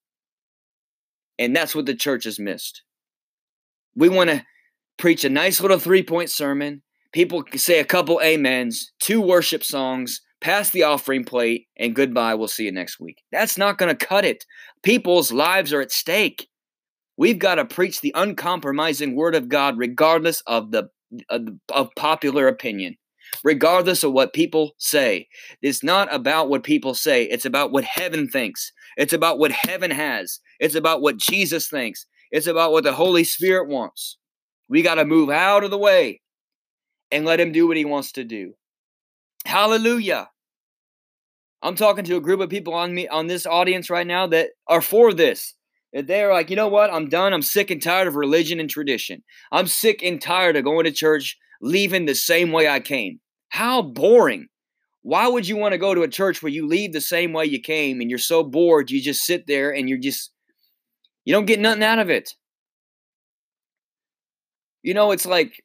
And 1.37 1.55
that's 1.55 1.75
what 1.75 1.85
the 1.85 1.95
church 1.95 2.25
has 2.25 2.39
missed. 2.39 2.83
We 3.95 4.09
want 4.09 4.29
to 4.29 4.45
preach 4.97 5.23
a 5.23 5.29
nice 5.29 5.59
little 5.61 5.79
three 5.79 6.03
point 6.03 6.29
sermon. 6.29 6.83
People 7.11 7.43
say 7.55 7.79
a 7.79 7.85
couple 7.85 8.19
amens, 8.23 8.91
two 8.99 9.19
worship 9.19 9.63
songs, 9.63 10.21
pass 10.41 10.69
the 10.69 10.83
offering 10.83 11.23
plate, 11.23 11.67
and 11.77 11.95
goodbye. 11.95 12.35
We'll 12.35 12.47
see 12.47 12.65
you 12.65 12.71
next 12.71 12.99
week. 12.99 13.23
That's 13.31 13.57
not 13.57 13.77
going 13.77 13.95
to 13.95 14.05
cut 14.05 14.25
it. 14.25 14.45
People's 14.83 15.31
lives 15.31 15.73
are 15.73 15.81
at 15.81 15.91
stake. 15.91 16.47
We've 17.17 17.39
got 17.39 17.55
to 17.55 17.65
preach 17.65 18.01
the 18.01 18.13
uncompromising 18.15 19.15
word 19.15 19.35
of 19.35 19.49
God, 19.49 19.77
regardless 19.77 20.41
of 20.45 20.71
the 20.71 20.89
of, 21.29 21.47
of 21.73 21.89
popular 21.95 22.47
opinion, 22.47 22.95
regardless 23.43 24.03
of 24.03 24.13
what 24.13 24.33
people 24.33 24.71
say. 24.77 25.27
It's 25.61 25.83
not 25.83 26.13
about 26.13 26.49
what 26.49 26.63
people 26.63 26.93
say. 26.93 27.23
It's 27.23 27.45
about 27.45 27.71
what 27.71 27.83
heaven 27.83 28.27
thinks. 28.27 28.71
It's 28.97 29.13
about 29.13 29.39
what 29.39 29.51
heaven 29.51 29.91
has. 29.91 30.39
It's 30.59 30.75
about 30.75 31.01
what 31.01 31.17
Jesus 31.17 31.67
thinks. 31.67 32.05
It's 32.31 32.47
about 32.47 32.71
what 32.71 32.83
the 32.83 32.93
Holy 32.93 33.23
Spirit 33.23 33.69
wants. 33.69 34.17
We 34.67 34.81
got 34.81 34.95
to 34.95 35.05
move 35.05 35.29
out 35.29 35.63
of 35.63 35.71
the 35.71 35.77
way 35.77 36.21
and 37.11 37.25
let 37.25 37.39
him 37.39 37.51
do 37.51 37.67
what 37.67 37.77
he 37.77 37.85
wants 37.85 38.11
to 38.13 38.23
do. 38.23 38.53
Hallelujah. 39.45 40.29
I'm 41.61 41.75
talking 41.75 42.05
to 42.05 42.15
a 42.15 42.21
group 42.21 42.39
of 42.39 42.49
people 42.49 42.73
on 42.73 42.93
me 42.93 43.07
on 43.07 43.27
this 43.27 43.45
audience 43.45 43.89
right 43.89 44.07
now 44.07 44.27
that 44.27 44.51
are 44.67 44.81
for 44.81 45.13
this. 45.13 45.55
That 45.91 46.05
they're 46.05 46.31
like, 46.31 46.51
you 46.51 46.55
know 46.55 46.67
what? 46.67 46.93
I'm 46.93 47.09
done. 47.09 47.33
I'm 47.33 47.41
sick 47.41 47.71
and 47.71 47.81
tired 47.81 48.07
of 48.07 48.15
religion 48.15 48.59
and 48.59 48.69
tradition. 48.69 49.23
I'm 49.51 49.65
sick 49.65 50.03
and 50.03 50.21
tired 50.21 50.55
of 50.55 50.63
going 50.63 50.85
to 50.85 50.91
church, 50.91 51.35
leaving 51.61 52.05
the 52.05 52.13
same 52.13 52.51
way 52.51 52.69
I 52.69 52.79
came. 52.79 53.19
How 53.49 53.81
boring. 53.81 54.47
Why 55.01 55.27
would 55.27 55.47
you 55.47 55.57
want 55.57 55.73
to 55.73 55.77
go 55.77 55.93
to 55.93 56.03
a 56.03 56.07
church 56.07 56.41
where 56.41 56.51
you 56.51 56.67
leave 56.67 56.93
the 56.93 57.01
same 57.01 57.33
way 57.33 57.45
you 57.45 57.59
came 57.59 58.01
and 58.01 58.09
you're 58.09 58.19
so 58.19 58.43
bored 58.43 58.91
you 58.91 59.01
just 59.01 59.21
sit 59.21 59.47
there 59.47 59.73
and 59.73 59.87
you're 59.89 59.97
just 59.97 60.31
you 61.25 61.33
don't 61.33 61.45
get 61.45 61.59
nothing 61.59 61.83
out 61.83 61.99
of 61.99 62.09
it. 62.09 62.33
You 64.81 64.93
know, 64.93 65.11
it's 65.11 65.25
like 65.25 65.63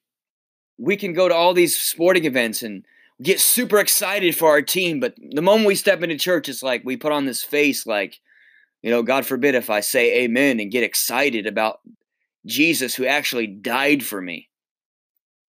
we 0.79 0.97
can 0.97 1.13
go 1.13 1.29
to 1.29 1.35
all 1.35 1.55
these 1.55 1.75
sporting 1.75 2.25
events 2.25 2.63
and 2.63 2.85
get 3.23 3.41
super 3.41 3.79
excited 3.79 4.37
for 4.37 4.51
our 4.51 4.63
team, 4.63 5.01
but 5.01 5.15
the 5.31 5.43
moment 5.43 5.67
we 5.67 5.75
step 5.75 6.03
into 6.03 6.19
church, 6.19 6.49
it's 6.49 6.63
like 6.63 6.83
we 6.85 6.97
put 6.97 7.13
on 7.13 7.25
this 7.25 7.43
face 7.43 7.87
like, 7.87 8.21
you 8.83 8.91
know, 8.91 9.03
God 9.03 9.25
forbid 9.25 9.55
if 9.55 9.71
I 9.71 9.81
say 9.81 10.25
amen 10.25 10.61
and 10.61 10.71
get 10.71 10.83
excited 10.83 11.47
about 11.47 11.79
Jesus 12.45 12.95
who 12.95 13.07
actually 13.07 13.47
died 13.47 14.05
for 14.05 14.21
me. 14.21 14.49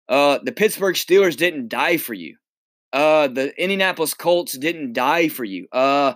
Uh, 0.08 0.38
the 0.42 0.52
Pittsburgh 0.52 0.94
Steelers 0.94 1.36
didn't 1.36 1.68
die 1.68 1.96
for 1.96 2.14
you. 2.14 2.36
Uh, 2.92 3.28
the 3.28 3.52
Indianapolis 3.60 4.14
Colts 4.14 4.56
didn't 4.56 4.92
die 4.92 5.28
for 5.28 5.44
you. 5.44 5.66
Uh, 5.72 6.14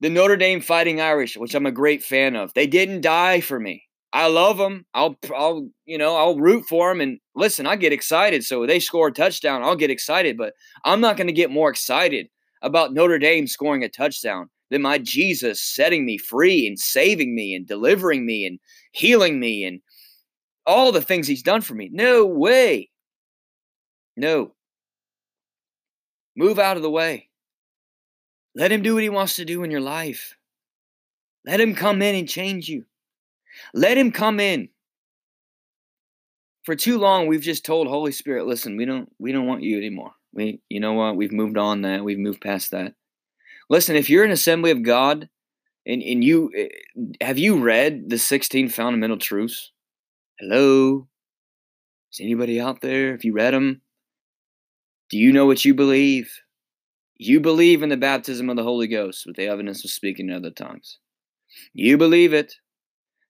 the 0.00 0.10
Notre 0.10 0.36
Dame 0.36 0.60
Fighting 0.60 1.00
Irish, 1.00 1.36
which 1.36 1.54
I'm 1.54 1.66
a 1.66 1.72
great 1.72 2.02
fan 2.02 2.34
of, 2.34 2.52
they 2.54 2.66
didn't 2.66 3.02
die 3.02 3.40
for 3.40 3.58
me. 3.60 3.84
I 4.12 4.26
love 4.26 4.58
them. 4.58 4.84
I'll, 4.92 5.16
I'll, 5.34 5.68
you 5.86 5.96
know, 5.96 6.16
I'll 6.16 6.38
root 6.38 6.64
for 6.68 6.90
them. 6.90 7.00
And 7.00 7.18
listen, 7.34 7.66
I 7.66 7.76
get 7.76 7.92
excited. 7.92 8.44
So 8.44 8.66
they 8.66 8.78
score 8.78 9.08
a 9.08 9.12
touchdown, 9.12 9.62
I'll 9.62 9.76
get 9.76 9.90
excited. 9.90 10.36
But 10.36 10.54
I'm 10.84 11.00
not 11.00 11.16
going 11.16 11.28
to 11.28 11.32
get 11.32 11.50
more 11.50 11.70
excited 11.70 12.26
about 12.60 12.92
Notre 12.92 13.18
Dame 13.18 13.46
scoring 13.46 13.82
a 13.84 13.88
touchdown 13.88 14.50
than 14.70 14.82
my 14.82 14.98
Jesus 14.98 15.62
setting 15.62 16.04
me 16.04 16.18
free 16.18 16.66
and 16.66 16.78
saving 16.78 17.34
me 17.34 17.54
and 17.54 17.66
delivering 17.66 18.26
me 18.26 18.46
and 18.46 18.58
healing 18.92 19.40
me 19.40 19.64
and 19.64 19.80
all 20.66 20.92
the 20.92 21.02
things 21.02 21.26
he's 21.26 21.42
done 21.42 21.60
for 21.60 21.74
me. 21.74 21.90
No 21.92 22.24
way. 22.26 22.90
No. 24.16 24.52
Move 26.36 26.58
out 26.58 26.76
of 26.76 26.82
the 26.82 26.90
way. 26.90 27.28
Let 28.54 28.72
him 28.72 28.82
do 28.82 28.94
what 28.94 29.02
he 29.02 29.08
wants 29.08 29.36
to 29.36 29.44
do 29.44 29.62
in 29.64 29.70
your 29.70 29.80
life. 29.80 30.36
Let 31.44 31.60
him 31.60 31.74
come 31.74 32.02
in 32.02 32.14
and 32.14 32.28
change 32.28 32.68
you. 32.68 32.84
Let 33.74 33.98
him 33.98 34.12
come 34.12 34.40
in. 34.40 34.68
For 36.64 36.76
too 36.76 36.98
long 36.98 37.26
we've 37.26 37.40
just 37.40 37.64
told 37.64 37.88
Holy 37.88 38.12
Spirit, 38.12 38.46
listen, 38.46 38.76
we 38.76 38.84
don't 38.84 39.10
we 39.18 39.32
don't 39.32 39.46
want 39.46 39.62
you 39.62 39.78
anymore. 39.78 40.12
We 40.32 40.60
you 40.68 40.80
know 40.80 40.92
what? 40.92 41.16
We've 41.16 41.32
moved 41.32 41.58
on 41.58 41.82
that. 41.82 42.04
We've 42.04 42.18
moved 42.18 42.40
past 42.40 42.70
that. 42.70 42.94
Listen, 43.68 43.96
if 43.96 44.08
you're 44.08 44.24
an 44.24 44.30
assembly 44.30 44.70
of 44.70 44.82
God 44.82 45.28
and, 45.86 46.02
and 46.02 46.22
you 46.22 46.50
eh, 46.56 46.68
have 47.20 47.38
you 47.38 47.62
read 47.62 48.08
the 48.08 48.18
16 48.18 48.68
fundamental 48.68 49.18
truths? 49.18 49.72
Hello? 50.38 51.08
Is 52.12 52.20
anybody 52.20 52.60
out 52.60 52.80
there? 52.80 53.14
If 53.14 53.24
you 53.24 53.32
read 53.32 53.54
them, 53.54 53.80
do 55.12 55.18
you 55.18 55.30
know 55.30 55.44
what 55.44 55.62
you 55.62 55.74
believe? 55.74 56.40
You 57.18 57.38
believe 57.38 57.82
in 57.82 57.90
the 57.90 57.98
baptism 57.98 58.48
of 58.48 58.56
the 58.56 58.62
Holy 58.62 58.86
Ghost 58.86 59.24
with 59.26 59.36
the 59.36 59.46
evidence 59.46 59.84
of 59.84 59.90
speaking 59.90 60.30
in 60.30 60.34
other 60.34 60.50
tongues. 60.50 60.98
You 61.74 61.98
believe 61.98 62.32
it. 62.32 62.54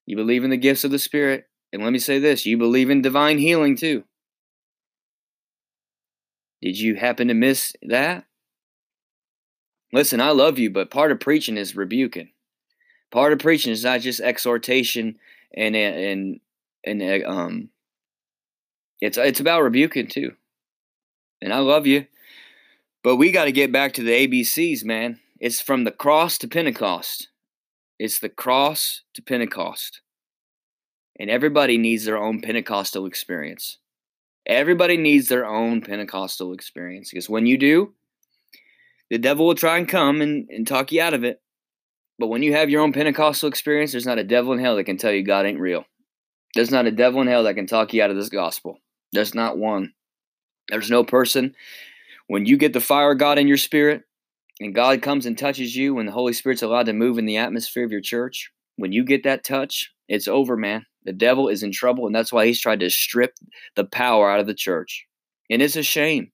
You 0.05 0.15
believe 0.15 0.45
in 0.45 0.49
the 0.49 0.55
gifts 0.55 0.85
of 0.85 0.91
the 0.91 0.97
Spirit. 0.97 1.43
And 1.73 1.83
let 1.83 1.91
me 1.91 1.99
say 1.99 2.19
this 2.19 2.45
you 2.45 2.57
believe 2.57 2.89
in 2.89 3.01
divine 3.01 3.37
healing 3.37 3.75
too. 3.75 4.05
Did 6.61 6.79
you 6.79 6.95
happen 6.95 7.27
to 7.27 7.33
miss 7.33 7.73
that? 7.81 8.23
Listen, 9.91 10.21
I 10.21 10.29
love 10.29 10.57
you, 10.57 10.69
but 10.69 10.89
part 10.89 11.11
of 11.11 11.19
preaching 11.19 11.57
is 11.57 11.75
rebuking. 11.75 12.29
Part 13.11 13.33
of 13.33 13.39
preaching 13.39 13.73
is 13.73 13.83
not 13.83 13.99
just 13.99 14.21
exhortation 14.21 15.17
and 15.53 15.75
and 15.75 16.39
and 16.85 17.25
um 17.25 17.69
it's 19.01 19.17
it's 19.17 19.41
about 19.41 19.63
rebuking 19.63 20.07
too. 20.07 20.31
And 21.43 21.53
I 21.53 21.59
love 21.59 21.85
you. 21.85 22.07
But 23.03 23.17
we 23.17 23.33
got 23.33 23.45
to 23.45 23.51
get 23.51 23.71
back 23.71 23.93
to 23.93 24.03
the 24.03 24.27
ABCs, 24.27 24.85
man. 24.85 25.19
It's 25.41 25.59
from 25.59 25.83
the 25.83 25.91
cross 25.91 26.37
to 26.37 26.47
Pentecost. 26.47 27.27
It's 27.99 28.19
the 28.19 28.29
cross 28.29 29.01
to 29.13 29.21
Pentecost. 29.21 29.99
And 31.19 31.29
everybody 31.29 31.77
needs 31.77 32.05
their 32.05 32.17
own 32.17 32.39
Pentecostal 32.41 33.05
experience. 33.05 33.77
Everybody 34.45 34.95
needs 34.95 35.27
their 35.27 35.45
own 35.45 35.81
Pentecostal 35.81 36.53
experience 36.53 37.09
because 37.09 37.29
when 37.29 37.45
you 37.45 37.57
do, 37.57 37.93
the 39.09 39.17
devil 39.17 39.45
will 39.45 39.55
try 39.55 39.77
and 39.77 39.87
come 39.87 40.21
and, 40.21 40.49
and 40.49 40.65
talk 40.65 40.93
you 40.93 41.01
out 41.01 41.13
of 41.13 41.25
it. 41.25 41.41
But 42.17 42.27
when 42.27 42.41
you 42.41 42.53
have 42.53 42.69
your 42.69 42.81
own 42.81 42.93
Pentecostal 42.93 43.49
experience, 43.49 43.91
there's 43.91 44.05
not 44.05 44.17
a 44.17 44.23
devil 44.23 44.53
in 44.53 44.59
hell 44.59 44.77
that 44.77 44.85
can 44.85 44.97
tell 44.97 45.11
you 45.11 45.23
God 45.23 45.45
ain't 45.45 45.59
real. 45.59 45.83
There's 46.55 46.71
not 46.71 46.85
a 46.85 46.91
devil 46.91 47.21
in 47.21 47.27
hell 47.27 47.43
that 47.43 47.55
can 47.55 47.67
talk 47.67 47.93
you 47.93 48.01
out 48.01 48.11
of 48.11 48.15
this 48.15 48.29
gospel. 48.29 48.79
There's 49.11 49.35
not 49.35 49.57
one. 49.57 49.93
There's 50.69 50.89
no 50.89 51.03
person. 51.03 51.55
When 52.27 52.45
you 52.45 52.57
get 52.57 52.73
the 52.73 52.79
fire 52.79 53.11
of 53.11 53.19
God 53.19 53.37
in 53.37 53.47
your 53.47 53.57
spirit, 53.57 54.03
and 54.59 54.73
God 54.73 55.01
comes 55.01 55.25
and 55.25 55.37
touches 55.37 55.75
you 55.75 55.95
when 55.95 56.05
the 56.05 56.11
Holy 56.11 56.33
Spirit's 56.33 56.61
allowed 56.61 56.85
to 56.85 56.93
move 56.93 57.17
in 57.17 57.25
the 57.25 57.37
atmosphere 57.37 57.83
of 57.83 57.91
your 57.91 58.01
church, 58.01 58.51
when 58.75 58.91
you 58.91 59.03
get 59.03 59.23
that 59.23 59.43
touch, 59.43 59.91
it's 60.07 60.27
over, 60.27 60.55
man. 60.55 60.85
The 61.05 61.13
devil 61.13 61.49
is 61.49 61.63
in 61.63 61.71
trouble, 61.71 62.05
and 62.05 62.15
that's 62.15 62.31
why 62.31 62.45
he's 62.45 62.61
tried 62.61 62.79
to 62.79 62.89
strip 62.89 63.33
the 63.75 63.83
power 63.83 64.29
out 64.29 64.39
of 64.39 64.47
the 64.47 64.53
church. 64.53 65.05
And 65.49 65.61
it's 65.61 65.75
a 65.75 65.83
shame. 65.83 66.31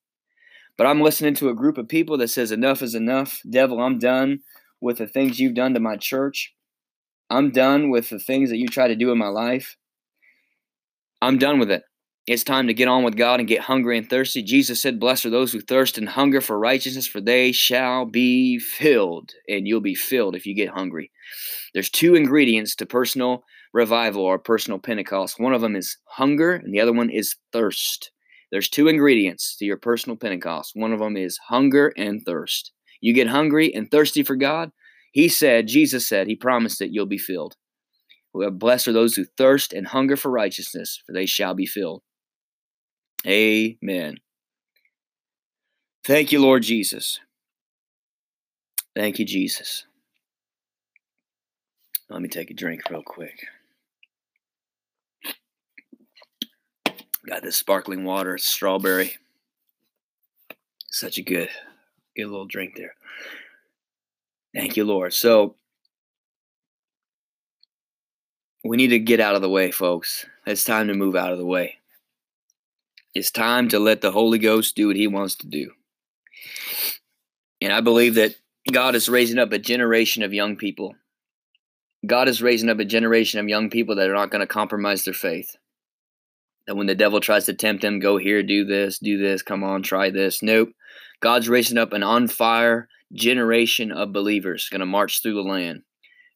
But 0.77 0.87
I'm 0.87 1.01
listening 1.01 1.33
to 1.35 1.49
a 1.49 1.55
group 1.55 1.77
of 1.77 1.89
people 1.89 2.17
that 2.19 2.29
says, 2.29 2.51
Enough 2.51 2.81
is 2.81 2.95
enough. 2.95 3.41
Devil, 3.49 3.81
I'm 3.81 3.99
done 3.99 4.39
with 4.79 4.99
the 4.99 5.07
things 5.07 5.39
you've 5.39 5.55
done 5.55 5.73
to 5.73 5.79
my 5.79 5.97
church. 5.97 6.53
I'm 7.29 7.51
done 7.51 7.89
with 7.89 8.09
the 8.09 8.19
things 8.19 8.49
that 8.49 8.57
you 8.57 8.67
try 8.67 8.87
to 8.87 8.95
do 8.95 9.11
in 9.11 9.17
my 9.17 9.27
life. 9.27 9.75
I'm 11.21 11.37
done 11.37 11.59
with 11.59 11.69
it. 11.69 11.83
It's 12.27 12.43
time 12.43 12.67
to 12.67 12.73
get 12.73 12.87
on 12.87 13.03
with 13.03 13.17
God 13.17 13.39
and 13.39 13.49
get 13.49 13.61
hungry 13.61 13.97
and 13.97 14.07
thirsty. 14.07 14.43
Jesus 14.43 14.81
said, 14.81 14.99
Blessed 14.99 15.25
are 15.25 15.31
those 15.31 15.51
who 15.51 15.61
thirst 15.61 15.97
and 15.97 16.07
hunger 16.07 16.41
for 16.41 16.59
righteousness, 16.59 17.07
for 17.07 17.19
they 17.19 17.51
shall 17.51 18.05
be 18.05 18.59
filled. 18.59 19.31
And 19.47 19.67
you'll 19.67 19.81
be 19.81 19.95
filled 19.95 20.35
if 20.35 20.45
you 20.45 20.53
get 20.53 20.69
hungry. 20.69 21.11
There's 21.73 21.89
two 21.89 22.15
ingredients 22.15 22.75
to 22.75 22.85
personal 22.85 23.43
revival 23.73 24.23
or 24.23 24.37
personal 24.37 24.79
Pentecost. 24.79 25.39
One 25.39 25.53
of 25.53 25.61
them 25.61 25.75
is 25.75 25.97
hunger, 26.07 26.53
and 26.53 26.73
the 26.73 26.81
other 26.81 26.93
one 26.93 27.09
is 27.09 27.35
thirst. 27.51 28.11
There's 28.51 28.69
two 28.69 28.87
ingredients 28.87 29.55
to 29.57 29.65
your 29.65 29.77
personal 29.77 30.15
Pentecost. 30.15 30.71
One 30.75 30.93
of 30.93 30.99
them 30.99 31.17
is 31.17 31.39
hunger 31.47 31.93
and 31.97 32.21
thirst. 32.25 32.71
You 33.01 33.13
get 33.13 33.27
hungry 33.27 33.73
and 33.73 33.89
thirsty 33.89 34.23
for 34.23 34.35
God. 34.35 34.71
He 35.11 35.29
said, 35.29 35.67
Jesus 35.67 36.07
said, 36.07 36.27
He 36.27 36.35
promised 36.35 36.79
that 36.79 36.91
you'll 36.91 37.05
be 37.05 37.17
filled. 37.17 37.55
Blessed 38.33 38.87
are 38.87 38.93
those 38.93 39.15
who 39.15 39.25
thirst 39.37 39.73
and 39.73 39.87
hunger 39.87 40.15
for 40.15 40.29
righteousness, 40.29 41.01
for 41.05 41.13
they 41.13 41.25
shall 41.25 41.55
be 41.55 41.65
filled. 41.65 42.03
Amen. 43.27 44.17
Thank 46.05 46.31
you, 46.31 46.41
Lord 46.41 46.63
Jesus. 46.63 47.19
Thank 48.95 49.19
you, 49.19 49.25
Jesus. 49.25 49.85
Let 52.09 52.21
me 52.21 52.27
take 52.27 52.49
a 52.49 52.53
drink 52.53 52.81
real 52.89 53.03
quick. 53.03 53.45
Got 57.27 57.43
this 57.43 57.57
sparkling 57.57 58.03
water, 58.03 58.37
strawberry. 58.37 59.17
Such 60.87 61.17
a 61.17 61.21
good, 61.21 61.49
good 62.15 62.25
little 62.25 62.47
drink 62.47 62.75
there. 62.75 62.95
Thank 64.55 64.77
you, 64.77 64.85
Lord. 64.85 65.13
So 65.13 65.55
we 68.63 68.77
need 68.77 68.87
to 68.87 68.99
get 68.99 69.19
out 69.19 69.35
of 69.35 69.41
the 69.41 69.49
way, 69.49 69.69
folks. 69.69 70.25
It's 70.47 70.63
time 70.63 70.87
to 70.87 70.93
move 70.95 71.15
out 71.15 71.31
of 71.31 71.37
the 71.37 71.45
way. 71.45 71.78
It's 73.13 73.31
time 73.31 73.69
to 73.69 73.79
let 73.79 74.01
the 74.01 74.11
Holy 74.11 74.37
Ghost 74.37 74.75
do 74.75 74.87
what 74.87 74.95
He 74.95 75.07
wants 75.07 75.35
to 75.35 75.47
do. 75.47 75.71
And 77.61 77.73
I 77.73 77.81
believe 77.81 78.15
that 78.15 78.35
God 78.71 78.95
is 78.95 79.09
raising 79.09 79.39
up 79.39 79.51
a 79.51 79.59
generation 79.59 80.23
of 80.23 80.33
young 80.33 80.55
people. 80.55 80.95
God 82.05 82.29
is 82.29 82.41
raising 82.41 82.69
up 82.69 82.79
a 82.79 82.85
generation 82.85 83.39
of 83.39 83.49
young 83.49 83.69
people 83.69 83.95
that 83.95 84.09
are 84.09 84.13
not 84.13 84.31
going 84.31 84.41
to 84.41 84.47
compromise 84.47 85.03
their 85.03 85.13
faith. 85.13 85.55
That 86.67 86.75
when 86.75 86.87
the 86.87 86.95
devil 86.95 87.19
tries 87.19 87.45
to 87.45 87.53
tempt 87.53 87.81
them, 87.81 87.99
go 87.99 88.17
here, 88.17 88.43
do 88.43 88.63
this, 88.63 88.99
do 88.99 89.17
this, 89.17 89.41
come 89.41 89.63
on, 89.63 89.81
try 89.81 90.09
this. 90.11 90.43
Nope. 90.43 90.69
God's 91.19 91.49
raising 91.49 91.77
up 91.77 91.93
an 91.93 92.03
on 92.03 92.27
fire 92.27 92.87
generation 93.11 93.91
of 93.91 94.13
believers 94.13 94.69
going 94.69 94.79
to 94.79 94.85
march 94.85 95.21
through 95.21 95.33
the 95.33 95.41
land 95.41 95.81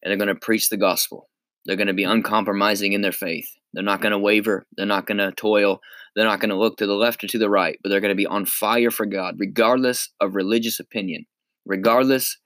and 0.01 0.09
they're 0.09 0.17
going 0.17 0.27
to 0.27 0.36
preach 0.36 0.69
the 0.69 0.77
gospel. 0.77 1.29
They're 1.65 1.77
going 1.77 1.88
to 1.88 1.93
be 1.93 2.03
uncompromising 2.03 2.93
in 2.93 3.01
their 3.01 3.12
faith. 3.12 3.49
They're 3.73 3.83
not 3.83 4.01
going 4.01 4.12
to 4.12 4.19
waver. 4.19 4.65
They're 4.77 4.86
not 4.86 5.07
going 5.07 5.17
to 5.17 5.31
toil. 5.31 5.79
They're 6.15 6.25
not 6.25 6.39
going 6.39 6.49
to 6.49 6.57
look 6.57 6.77
to 6.77 6.86
the 6.86 6.93
left 6.93 7.23
or 7.23 7.27
to 7.27 7.39
the 7.39 7.49
right, 7.49 7.79
but 7.81 7.89
they're 7.89 8.01
going 8.01 8.09
to 8.09 8.15
be 8.15 8.27
on 8.27 8.45
fire 8.45 8.91
for 8.91 9.05
God, 9.05 9.36
regardless 9.39 10.09
of 10.21 10.36
religious 10.36 10.79
opinion, 10.79 11.25
regardless 11.65 12.38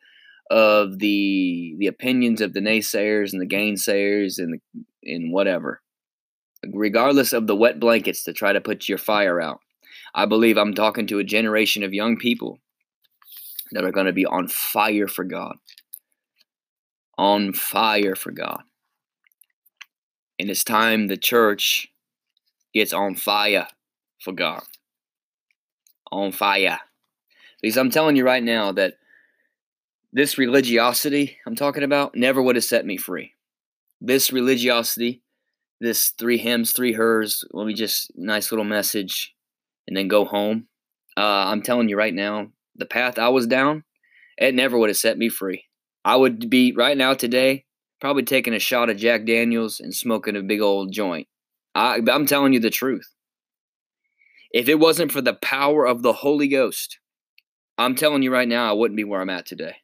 of 0.50 1.00
the 1.00 1.76
the 1.78 1.88
opinions 1.88 2.40
of 2.40 2.54
the 2.54 2.62
naysayers 2.62 3.34
and 3.34 3.42
the 3.42 3.56
gainsayers 3.56 4.38
and 4.38 4.54
the, 4.54 4.84
and 5.04 5.34
whatever. 5.34 5.82
Regardless 6.74 7.34
of 7.34 7.48
the 7.48 7.56
wet 7.56 7.80
blankets 7.80 8.24
to 8.24 8.34
try 8.34 8.54
to 8.54 8.62
put 8.62 8.88
your 8.88 8.98
fire 8.98 9.42
out. 9.42 9.60
I 10.16 10.26
believe 10.26 10.58
I'm 10.58 10.74
talking 10.74 11.08
to 11.08 11.20
a 11.20 11.24
generation 11.24 11.84
of 11.84 11.94
young 11.94 12.18
people 12.18 12.60
that 13.74 13.84
are 13.84 13.92
going 13.92 14.06
to 14.06 14.14
be 14.14 14.26
on 14.26 14.48
fire 14.48 15.08
for 15.08 15.24
God. 15.24 15.58
On 17.18 17.54
fire 17.54 18.16
for 18.16 18.32
God. 18.32 18.62
And 20.40 20.50
it's 20.50 20.64
time 20.64 21.08
the 21.08 21.18
church 21.18 21.88
gets 22.74 22.94
on 22.94 23.16
fire 23.16 23.68
for 24.20 24.34
God. 24.34 24.64
On 26.12 26.32
fire. 26.32 26.80
Because 27.62 27.78
I'm 27.78 27.90
telling 27.90 28.16
you 28.16 28.26
right 28.26 28.44
now 28.44 28.72
that 28.74 28.96
this 30.14 30.38
religiosity 30.38 31.38
I'm 31.46 31.56
talking 31.56 31.84
about 31.84 32.16
never 32.16 32.42
would 32.42 32.56
have 32.56 32.64
set 32.64 32.86
me 32.86 32.98
free. 32.98 33.34
This 34.00 34.32
religiosity, 34.32 35.22
this 35.82 36.10
three 36.10 36.38
hymns, 36.38 36.72
three 36.72 36.94
hers, 36.94 37.44
let 37.52 37.68
me 37.68 37.74
just 37.74 38.12
nice 38.16 38.52
little 38.52 38.66
message 38.66 39.36
and 39.88 39.98
then 39.98 40.08
go 40.08 40.26
home. 40.26 40.68
Uh, 41.16 41.46
I'm 41.48 41.62
telling 41.62 41.90
you 41.90 41.98
right 41.98 42.14
now, 42.14 42.48
the 42.76 42.86
path 42.86 43.18
I 43.18 43.30
was 43.30 43.48
down, 43.48 43.84
it 44.38 44.54
never 44.54 44.78
would 44.78 44.90
have 44.90 44.98
set 44.98 45.18
me 45.18 45.30
free. 45.30 45.66
I 46.06 46.16
would 46.16 46.50
be 46.50 46.74
right 46.74 46.96
now 46.96 47.14
today 47.14 47.66
probably 48.00 48.24
taking 48.24 48.54
a 48.54 48.60
shot 48.60 48.90
of 48.90 48.98
Jack 48.98 49.26
Daniels 49.26 49.80
and 49.80 49.94
smoking 49.94 50.36
a 50.36 50.42
big 50.42 50.62
old 50.62 50.92
joint. 50.92 51.28
I, 51.76 52.02
I'm 52.10 52.26
telling 52.26 52.54
you 52.54 52.60
the 52.60 52.70
truth. 52.70 53.08
If 54.52 54.70
it 54.70 54.80
wasn't 54.80 55.12
for 55.12 55.22
the 55.22 55.34
power 55.34 55.86
of 55.86 56.02
the 56.02 56.14
Holy 56.14 56.48
Ghost, 56.48 57.00
I'm 57.78 57.96
telling 57.96 58.24
you 58.24 58.32
right 58.32 58.48
now, 58.48 58.70
I 58.70 58.74
wouldn't 58.74 58.98
be 58.98 59.04
where 59.04 59.22
I'm 59.22 59.30
at 59.30 59.46
today. 59.46 59.78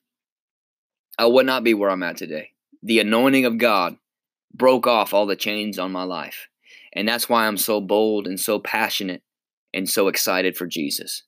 I 1.17 1.27
would 1.27 1.45
not 1.45 1.63
be 1.63 1.73
where 1.73 1.89
I'm 1.89 2.03
at 2.03 2.17
today. 2.17 2.49
The 2.81 2.99
anointing 2.99 3.45
of 3.45 3.57
God 3.57 3.97
broke 4.53 4.87
off 4.87 5.13
all 5.13 5.25
the 5.25 5.35
chains 5.35 5.77
on 5.77 5.91
my 5.91 6.03
life. 6.03 6.47
And 6.93 7.07
that's 7.07 7.29
why 7.29 7.47
I'm 7.47 7.57
so 7.57 7.81
bold 7.81 8.27
and 8.27 8.39
so 8.39 8.59
passionate 8.59 9.21
and 9.73 9.89
so 9.89 10.07
excited 10.07 10.55
for 10.55 10.67
Jesus. 10.67 11.23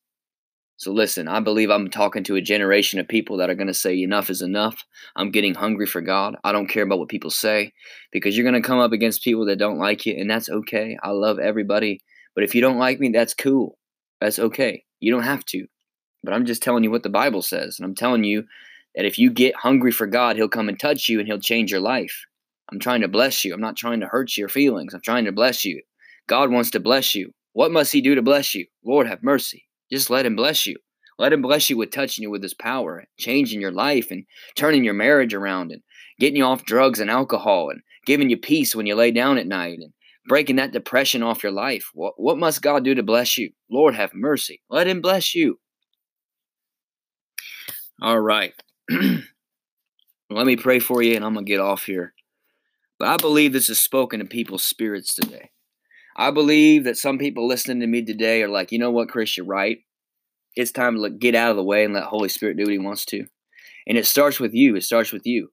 So 0.77 0.91
listen, 0.91 1.27
I 1.29 1.39
believe 1.39 1.69
I'm 1.69 1.89
talking 1.89 2.23
to 2.25 2.35
a 2.35 2.41
generation 2.41 2.99
of 2.99 3.07
people 3.07 3.37
that 3.37 3.49
are 3.49 3.55
going 3.55 3.67
to 3.67 3.73
say 3.73 4.01
enough 4.01 4.29
is 4.29 4.41
enough. 4.41 4.83
I'm 5.15 5.31
getting 5.31 5.53
hungry 5.53 5.85
for 5.85 6.01
God. 6.01 6.35
I 6.43 6.51
don't 6.51 6.67
care 6.67 6.83
about 6.83 6.99
what 6.99 7.07
people 7.07 7.29
say 7.29 7.71
because 8.11 8.35
you're 8.35 8.49
going 8.49 8.61
to 8.61 8.67
come 8.67 8.79
up 8.79 8.91
against 8.91 9.23
people 9.23 9.45
that 9.45 9.57
don't 9.57 9.79
like 9.79 10.05
you 10.05 10.15
and 10.17 10.29
that's 10.29 10.49
okay. 10.49 10.97
I 11.01 11.11
love 11.11 11.39
everybody, 11.39 12.01
but 12.35 12.43
if 12.43 12.53
you 12.53 12.61
don't 12.61 12.77
like 12.77 12.99
me, 12.99 13.09
that's 13.09 13.33
cool. 13.33 13.77
That's 14.19 14.37
okay. 14.37 14.83
You 14.99 15.13
don't 15.13 15.23
have 15.23 15.45
to. 15.45 15.65
But 16.23 16.33
I'm 16.33 16.45
just 16.45 16.61
telling 16.61 16.83
you 16.83 16.91
what 16.91 17.03
the 17.03 17.09
Bible 17.09 17.41
says 17.41 17.77
and 17.79 17.85
I'm 17.85 17.95
telling 17.95 18.25
you 18.25 18.43
that 18.95 19.05
if 19.05 19.17
you 19.17 19.29
get 19.29 19.55
hungry 19.55 19.91
for 19.91 20.07
God, 20.07 20.35
he'll 20.35 20.49
come 20.49 20.67
and 20.67 20.79
touch 20.79 21.07
you 21.07 21.19
and 21.19 21.27
he'll 21.27 21.39
change 21.39 21.71
your 21.71 21.81
life. 21.81 22.25
I'm 22.69 22.79
trying 22.79 23.01
to 23.01 23.07
bless 23.07 23.45
you. 23.45 23.53
I'm 23.53 23.61
not 23.61 23.77
trying 23.77 24.01
to 24.01 24.07
hurt 24.07 24.35
your 24.35 24.49
feelings. 24.49 24.93
I'm 24.93 25.01
trying 25.01 25.25
to 25.25 25.31
bless 25.31 25.63
you. 25.63 25.81
God 26.27 26.51
wants 26.51 26.71
to 26.71 26.79
bless 26.79 27.15
you. 27.15 27.31
What 27.53 27.71
must 27.71 27.93
he 27.93 28.01
do 28.01 28.15
to 28.15 28.21
bless 28.21 28.55
you? 28.55 28.65
Lord, 28.83 29.07
have 29.07 29.23
mercy. 29.23 29.64
Just 29.91 30.09
let 30.09 30.25
him 30.25 30.35
bless 30.35 30.65
you. 30.65 30.77
Let 31.17 31.31
him 31.31 31.41
bless 31.41 31.69
you 31.69 31.77
with 31.77 31.91
touching 31.91 32.23
you 32.23 32.29
with 32.29 32.43
his 32.43 32.53
power, 32.53 33.05
changing 33.17 33.61
your 33.61 33.71
life 33.71 34.11
and 34.11 34.25
turning 34.55 34.83
your 34.83 34.93
marriage 34.93 35.33
around 35.33 35.71
and 35.71 35.81
getting 36.19 36.37
you 36.37 36.43
off 36.43 36.65
drugs 36.65 36.99
and 36.99 37.09
alcohol 37.09 37.69
and 37.69 37.81
giving 38.05 38.29
you 38.29 38.37
peace 38.37 38.75
when 38.75 38.85
you 38.85 38.95
lay 38.95 39.11
down 39.11 39.37
at 39.37 39.47
night 39.47 39.79
and 39.79 39.93
breaking 40.27 40.57
that 40.57 40.73
depression 40.73 41.23
off 41.23 41.43
your 41.43 41.51
life. 41.51 41.89
What, 41.93 42.13
what 42.17 42.37
must 42.37 42.61
God 42.61 42.83
do 42.83 42.95
to 42.95 43.03
bless 43.03 43.37
you? 43.37 43.51
Lord, 43.69 43.95
have 43.95 44.13
mercy. 44.13 44.61
Let 44.69 44.87
him 44.87 45.01
bless 45.01 45.33
you. 45.33 45.59
All 48.01 48.19
right. 48.19 48.53
Let 48.89 50.45
me 50.45 50.57
pray 50.57 50.79
for 50.79 51.01
you 51.01 51.15
and 51.15 51.23
I'm 51.23 51.33
going 51.33 51.45
to 51.45 51.49
get 51.49 51.61
off 51.61 51.83
here. 51.83 52.13
But 52.99 53.09
I 53.09 53.17
believe 53.17 53.53
this 53.53 53.69
is 53.69 53.79
spoken 53.79 54.19
to 54.19 54.25
people's 54.25 54.63
spirits 54.63 55.13
today. 55.15 55.51
I 56.15 56.31
believe 56.31 56.85
that 56.85 56.97
some 56.97 57.17
people 57.17 57.47
listening 57.47 57.81
to 57.81 57.87
me 57.87 58.03
today 58.03 58.41
are 58.41 58.49
like, 58.49 58.71
you 58.71 58.79
know 58.79 58.91
what, 58.91 59.09
Chris, 59.09 59.35
you're 59.35 59.45
right. 59.45 59.79
It's 60.55 60.71
time 60.71 61.01
to 61.01 61.09
get 61.09 61.35
out 61.35 61.51
of 61.51 61.57
the 61.57 61.63
way 61.63 61.83
and 61.83 61.93
let 61.93 62.03
Holy 62.03 62.29
Spirit 62.29 62.57
do 62.57 62.63
what 62.63 62.71
He 62.71 62.79
wants 62.79 63.05
to. 63.05 63.25
And 63.87 63.97
it 63.97 64.05
starts 64.05 64.39
with 64.39 64.53
you. 64.53 64.75
It 64.75 64.83
starts 64.83 65.11
with 65.11 65.25
you 65.25 65.49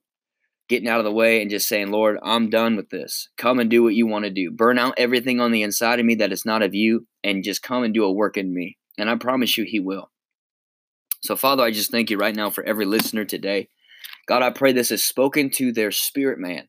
getting 0.69 0.87
out 0.87 0.99
of 0.99 1.05
the 1.05 1.11
way 1.11 1.41
and 1.41 1.51
just 1.51 1.67
saying, 1.67 1.91
Lord, 1.91 2.17
I'm 2.23 2.49
done 2.49 2.75
with 2.75 2.89
this. 2.89 3.29
Come 3.37 3.59
and 3.59 3.69
do 3.69 3.83
what 3.83 3.95
you 3.95 4.07
want 4.07 4.25
to 4.25 4.31
do. 4.31 4.49
Burn 4.49 4.79
out 4.79 4.93
everything 4.97 5.41
on 5.41 5.51
the 5.51 5.61
inside 5.61 5.99
of 5.99 6.05
me 6.05 6.15
that 6.15 6.31
is 6.31 6.45
not 6.45 6.63
of 6.63 6.73
you 6.73 7.05
and 7.23 7.43
just 7.43 7.61
come 7.61 7.83
and 7.83 7.93
do 7.93 8.05
a 8.05 8.11
work 8.11 8.37
in 8.37 8.53
me. 8.53 8.77
And 8.97 9.09
I 9.09 9.15
promise 9.15 9.57
you, 9.57 9.65
He 9.65 9.79
will. 9.79 10.09
So, 11.21 11.35
Father, 11.35 11.63
I 11.63 11.71
just 11.71 11.91
thank 11.91 12.09
you 12.09 12.17
right 12.17 12.35
now 12.35 12.49
for 12.49 12.63
every 12.63 12.85
listener 12.85 13.25
today. 13.25 13.69
God, 14.27 14.41
I 14.41 14.49
pray 14.51 14.71
this 14.71 14.91
is 14.91 15.05
spoken 15.05 15.49
to 15.51 15.71
their 15.71 15.91
spirit 15.91 16.39
man 16.39 16.67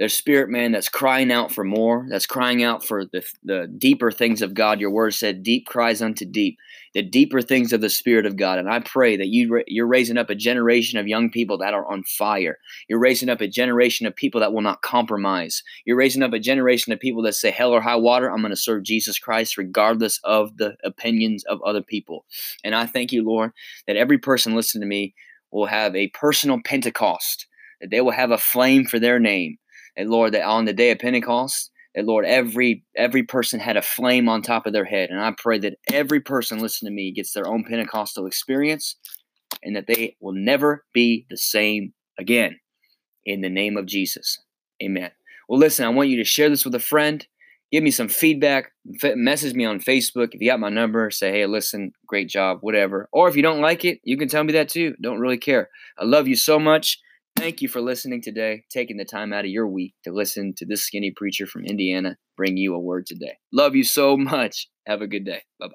their 0.00 0.08
spirit 0.08 0.48
man 0.48 0.72
that's 0.72 0.88
crying 0.88 1.30
out 1.30 1.52
for 1.52 1.62
more, 1.62 2.06
that's 2.08 2.24
crying 2.24 2.64
out 2.64 2.86
for 2.86 3.04
the, 3.04 3.22
the 3.44 3.70
deeper 3.76 4.10
things 4.10 4.40
of 4.40 4.54
God. 4.54 4.80
Your 4.80 4.90
word 4.90 5.12
said, 5.12 5.42
deep 5.42 5.66
cries 5.66 6.00
unto 6.00 6.24
deep, 6.24 6.56
the 6.94 7.02
deeper 7.02 7.42
things 7.42 7.70
of 7.74 7.82
the 7.82 7.90
Spirit 7.90 8.24
of 8.24 8.38
God. 8.38 8.58
And 8.58 8.70
I 8.70 8.80
pray 8.80 9.18
that 9.18 9.26
you, 9.26 9.62
you're 9.66 9.86
raising 9.86 10.16
up 10.16 10.30
a 10.30 10.34
generation 10.34 10.98
of 10.98 11.06
young 11.06 11.28
people 11.30 11.58
that 11.58 11.74
are 11.74 11.86
on 11.86 12.02
fire. 12.04 12.56
You're 12.88 12.98
raising 12.98 13.28
up 13.28 13.42
a 13.42 13.46
generation 13.46 14.06
of 14.06 14.16
people 14.16 14.40
that 14.40 14.54
will 14.54 14.62
not 14.62 14.80
compromise. 14.80 15.62
You're 15.84 15.98
raising 15.98 16.22
up 16.22 16.32
a 16.32 16.38
generation 16.38 16.94
of 16.94 16.98
people 16.98 17.20
that 17.24 17.34
say, 17.34 17.50
hell 17.50 17.72
or 17.72 17.82
high 17.82 17.96
water, 17.96 18.30
I'm 18.30 18.40
going 18.40 18.54
to 18.54 18.56
serve 18.56 18.84
Jesus 18.84 19.18
Christ 19.18 19.58
regardless 19.58 20.18
of 20.24 20.56
the 20.56 20.76
opinions 20.82 21.44
of 21.44 21.60
other 21.60 21.82
people. 21.82 22.24
And 22.64 22.74
I 22.74 22.86
thank 22.86 23.12
you, 23.12 23.22
Lord, 23.22 23.52
that 23.86 23.98
every 23.98 24.16
person 24.16 24.54
listening 24.56 24.80
to 24.80 24.88
me 24.88 25.14
will 25.50 25.66
have 25.66 25.94
a 25.94 26.08
personal 26.08 26.58
Pentecost, 26.64 27.46
that 27.82 27.90
they 27.90 28.00
will 28.00 28.12
have 28.12 28.30
a 28.30 28.38
flame 28.38 28.86
for 28.86 28.98
their 28.98 29.18
name 29.18 29.58
and 30.00 30.10
Lord, 30.10 30.32
that 30.32 30.44
on 30.44 30.64
the 30.64 30.72
day 30.72 30.90
of 30.90 30.98
Pentecost, 30.98 31.70
that 31.94 32.06
Lord, 32.06 32.24
every 32.24 32.84
every 32.96 33.22
person 33.22 33.60
had 33.60 33.76
a 33.76 33.82
flame 33.82 34.28
on 34.28 34.40
top 34.40 34.66
of 34.66 34.72
their 34.72 34.84
head. 34.84 35.10
And 35.10 35.20
I 35.20 35.32
pray 35.36 35.58
that 35.58 35.74
every 35.92 36.20
person 36.20 36.58
listening 36.58 36.90
to 36.90 36.96
me 36.96 37.12
gets 37.12 37.32
their 37.32 37.46
own 37.46 37.64
Pentecostal 37.64 38.26
experience 38.26 38.96
and 39.62 39.76
that 39.76 39.86
they 39.86 40.16
will 40.20 40.32
never 40.32 40.84
be 40.94 41.26
the 41.28 41.36
same 41.36 41.92
again. 42.18 42.58
In 43.26 43.42
the 43.42 43.50
name 43.50 43.76
of 43.76 43.84
Jesus. 43.84 44.38
Amen. 44.82 45.10
Well, 45.48 45.60
listen, 45.60 45.84
I 45.84 45.90
want 45.90 46.08
you 46.08 46.16
to 46.16 46.24
share 46.24 46.48
this 46.48 46.64
with 46.64 46.74
a 46.74 46.80
friend. 46.80 47.26
Give 47.70 47.82
me 47.82 47.90
some 47.90 48.08
feedback. 48.08 48.72
Message 49.04 49.54
me 49.54 49.66
on 49.66 49.80
Facebook. 49.80 50.28
If 50.32 50.40
you 50.40 50.48
got 50.48 50.58
my 50.58 50.70
number, 50.70 51.10
say, 51.10 51.30
hey, 51.30 51.46
listen, 51.46 51.92
great 52.06 52.28
job, 52.28 52.58
whatever. 52.62 53.08
Or 53.12 53.28
if 53.28 53.36
you 53.36 53.42
don't 53.42 53.60
like 53.60 53.84
it, 53.84 54.00
you 54.02 54.16
can 54.16 54.28
tell 54.28 54.42
me 54.42 54.54
that 54.54 54.70
too. 54.70 54.94
Don't 55.02 55.20
really 55.20 55.38
care. 55.38 55.68
I 55.98 56.04
love 56.04 56.26
you 56.26 56.34
so 56.34 56.58
much. 56.58 56.98
Thank 57.40 57.62
you 57.62 57.68
for 57.68 57.80
listening 57.80 58.20
today, 58.20 58.64
taking 58.70 58.98
the 58.98 59.06
time 59.06 59.32
out 59.32 59.46
of 59.46 59.50
your 59.50 59.66
week 59.66 59.94
to 60.04 60.12
listen 60.12 60.52
to 60.58 60.66
this 60.66 60.84
skinny 60.84 61.10
preacher 61.10 61.46
from 61.46 61.64
Indiana 61.64 62.18
bring 62.36 62.58
you 62.58 62.74
a 62.74 62.78
word 62.78 63.06
today. 63.06 63.38
Love 63.50 63.74
you 63.74 63.82
so 63.82 64.14
much. 64.14 64.68
Have 64.86 65.00
a 65.00 65.06
good 65.06 65.24
day. 65.24 65.44
Bye 65.58 65.68
bye. 65.68 65.72